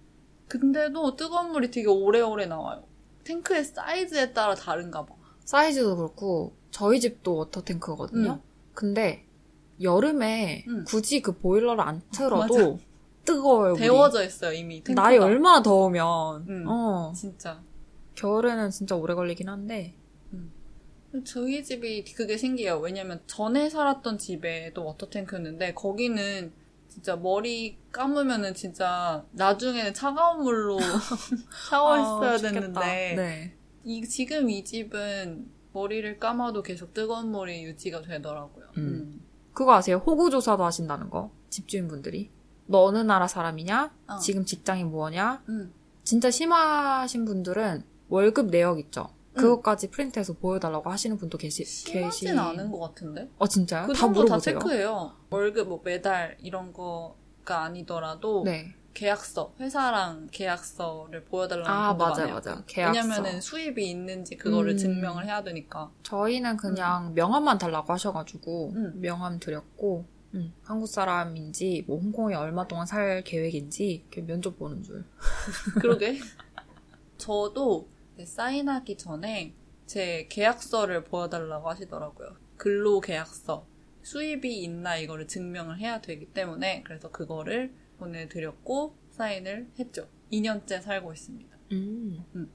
근데도 0.48 1.16
뜨거운 1.16 1.52
물이 1.52 1.70
되게 1.72 1.88
오래오래 1.88 2.48
나와요. 2.48 2.84
탱크의 3.24 3.64
사이즈에 3.66 4.34
따라 4.34 4.56
다른가 4.56 5.06
봐. 5.06 5.16
사이즈도 5.46 5.96
그렇고 5.98 6.56
저희 6.72 7.00
집도 7.00 7.36
워터탱크거든요. 7.36 8.32
음. 8.34 8.42
근데 8.74 9.26
여름에 9.82 10.66
음. 10.68 10.84
굳이 10.86 11.22
그 11.22 11.38
보일러를 11.38 11.82
안 11.82 12.02
틀어도 12.12 12.38
맞아. 12.72 12.84
뜨거워요. 13.26 13.76
데워져 13.76 14.24
있어요 14.24 14.54
이미 14.54 14.84
탱크가. 14.84 15.02
날이 15.02 15.18
얼마나 15.18 15.62
더우면. 15.62 16.46
음. 16.50 16.66
어. 16.68 17.14
진짜. 17.16 17.62
겨울에는 18.16 18.70
진짜 18.70 18.96
오래 18.96 19.14
걸리긴 19.14 19.50
한데. 19.50 19.96
저희 21.26 21.64
집이 21.64 22.06
그게 22.16 22.38
신기해요. 22.38 22.80
왜냐면 22.80 23.22
전에 23.28 23.70
살았던 23.70 24.18
집에도 24.18 24.84
워터탱크였는데 24.84 25.76
거기는 25.76 26.52
진짜 26.88 27.16
머리 27.16 27.78
감으면은 27.92 28.54
진짜 28.54 29.26
나중에는 29.32 29.94
차가운 29.94 30.44
물로 30.44 30.80
샤워했어야 31.70 32.34
아. 32.34 32.38
됐는데 32.38 33.14
네. 33.16 33.58
이, 33.84 34.02
지금 34.04 34.50
이 34.50 34.64
집은 34.64 35.50
머리를 35.74 36.20
감아도 36.20 36.62
계속 36.62 36.94
뜨거운 36.94 37.32
물이 37.32 37.64
유지가 37.64 38.02
되더라고요. 38.02 38.66
음. 38.78 39.22
그거 39.54 39.74
아세요? 39.74 39.98
호구 40.06 40.30
조사도 40.30 40.64
하신다는 40.64 41.10
거. 41.10 41.32
집주인분들이. 41.50 42.32
너 42.66 42.84
어느 42.84 43.00
나라 43.00 43.28
사람이냐? 43.28 43.94
어. 44.08 44.18
지금 44.20 44.46
직장이 44.46 44.84
뭐냐? 44.84 45.44
음. 45.50 45.74
진짜 46.04 46.32
심하신 46.32 47.26
분들은 47.26 47.84
월급 48.10 48.48
내역 48.48 48.80
있죠. 48.80 49.10
그것까지 49.34 49.90
프린트해서 49.90 50.34
보여달라고 50.34 50.90
하시는 50.90 51.18
분도 51.18 51.38
계시, 51.38 51.66
심하진 51.66 52.30
계시. 52.30 52.40
않은 52.40 52.72
것 52.72 52.80
같은데? 52.80 53.30
어, 53.38 53.48
진짜요? 53.48 53.88
그다 53.88 54.00
정도 54.00 54.20
다 54.26 54.36
물어보세요. 54.36 54.60
체크해요. 54.60 55.14
월급 55.30 55.68
뭐 55.70 55.82
매달 55.84 56.38
이런 56.42 56.72
거가 56.74 57.64
아니더라도 57.64 58.44
네. 58.46 58.74
계약서, 58.94 59.56
회사랑 59.60 60.28
계약서를 60.32 61.24
보여달라는 61.26 61.68
아, 61.72 61.90
분도 61.90 62.04
맞아요, 62.06 62.18
많아요. 62.28 62.42
맞아요. 62.46 62.64
계약서. 62.68 63.00
왜냐면은 63.00 63.42
수입이 63.42 63.90
있는지 63.90 64.38
그거를 64.38 64.74
음. 64.74 64.78
증명을 64.78 65.26
해야 65.26 65.42
되니까. 65.42 65.90
저희는 66.04 66.58
그냥 66.58 67.14
명함만 67.16 67.58
달라고 67.58 67.92
하셔가지고, 67.92 68.74
음. 68.76 69.02
명함 69.02 69.40
드렸고, 69.40 70.06
음, 70.36 70.54
한국 70.64 70.86
사람인지, 70.86 71.86
뭐, 71.88 72.00
홍콩에 72.00 72.36
얼마 72.36 72.68
동안 72.68 72.86
살 72.86 73.24
계획인지, 73.24 73.94
이렇게 74.12 74.22
면접 74.22 74.60
보는 74.60 74.84
줄. 74.84 75.04
그러게. 75.82 76.20
저도 77.18 77.88
이제 78.16 78.26
사인하기 78.26 78.98
전에 78.98 79.54
제 79.86 80.28
계약서를 80.30 81.04
보여달라고 81.04 81.70
하시더라고요. 81.70 82.36
근로 82.58 83.00
계약서. 83.02 83.68
수입이 84.04 84.62
있나 84.64 84.98
이거를 84.98 85.28
증명을 85.28 85.80
해야 85.80 86.02
되기 86.02 86.26
때문에 86.34 86.84
그래서 86.86 87.10
그거를 87.10 87.74
보내드렸고 88.00 88.98
사인을 89.12 89.70
했죠. 89.80 90.08
2년째 90.32 90.82
살고 90.82 91.14
있습니다. 91.14 91.58
음. 91.72 92.24
음. 92.36 92.52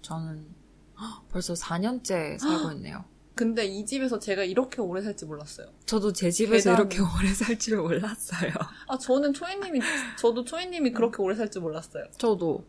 저는 0.00 0.54
헉, 0.98 1.28
벌써 1.28 1.52
4년째 1.54 2.38
살고 2.38 2.72
있네요. 2.72 3.04
근데 3.34 3.66
이 3.66 3.84
집에서 3.86 4.18
제가 4.18 4.42
이렇게 4.44 4.80
오래 4.80 5.00
살지 5.02 5.26
몰랐어요. 5.26 5.72
저도 5.86 6.12
제 6.12 6.30
집에서 6.30 6.70
계단- 6.74 6.76
이렇게 6.80 6.98
오래 7.00 7.28
살 7.32 7.56
줄을 7.58 7.82
몰랐어요. 7.82 8.50
아, 8.88 8.98
저는 8.98 9.32
초이님이, 9.32 9.80
저도 10.18 10.44
초이님이 10.44 10.90
그렇게 10.92 11.22
오래 11.22 11.36
살줄 11.36 11.62
몰랐어요. 11.62 12.04
저도 12.18 12.66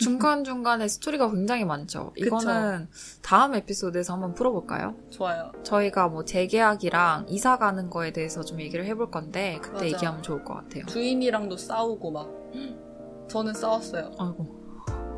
중간중간에 0.00 0.88
스토리가 0.88 1.30
굉장히 1.30 1.64
많죠. 1.64 2.12
이거는 2.16 2.88
다음 3.22 3.54
에피소드에서 3.54 4.14
한번 4.14 4.34
풀어볼까요? 4.34 4.94
좋아요. 5.10 5.52
저희가 5.62 6.08
뭐 6.08 6.24
재계약이랑 6.24 7.26
이사 7.28 7.58
가는 7.58 7.90
거에 7.90 8.12
대해서 8.12 8.42
좀 8.42 8.60
얘기를 8.60 8.84
해볼 8.86 9.10
건데 9.10 9.58
그때 9.62 9.74
맞아. 9.74 9.86
얘기하면 9.86 10.22
좋을 10.22 10.44
것 10.44 10.54
같아요. 10.54 10.86
주인이랑도 10.86 11.56
싸우고 11.56 12.10
막. 12.10 12.28
저는 13.28 13.54
싸웠어요. 13.54 14.10
아이고. 14.18 14.60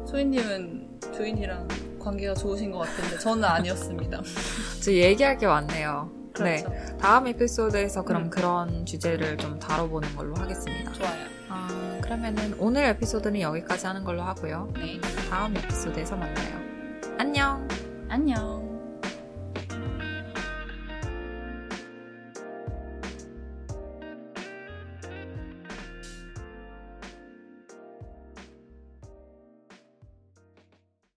초이님은 0.08 1.00
주인이랑 1.14 1.68
관계가 1.98 2.34
좋으신 2.34 2.72
것 2.72 2.80
같은데 2.80 3.18
저는 3.18 3.44
아니었습니다. 3.44 4.20
저 4.84 4.92
얘기할 4.92 5.38
게 5.38 5.46
많네요. 5.46 6.10
그렇죠. 6.34 6.68
네. 6.68 6.96
다음 6.98 7.26
에피소드에서 7.28 8.04
그럼 8.04 8.24
음. 8.24 8.30
그런 8.30 8.84
주제를 8.86 9.36
좀 9.38 9.58
다뤄보는 9.58 10.16
걸로 10.16 10.34
하겠습니다. 10.34 10.92
좋아요. 10.92 11.26
아, 11.48 11.68
그러면은 12.12 12.54
오늘 12.58 12.84
에피소드는 12.84 13.40
여기까지 13.40 13.86
하는 13.86 14.04
걸로 14.04 14.20
하고요. 14.20 14.70
네. 14.74 15.00
다음 15.30 15.56
에피소드에서 15.56 16.14
만나요. 16.14 16.60
안녕! 17.16 17.66
안녕. 18.10 18.71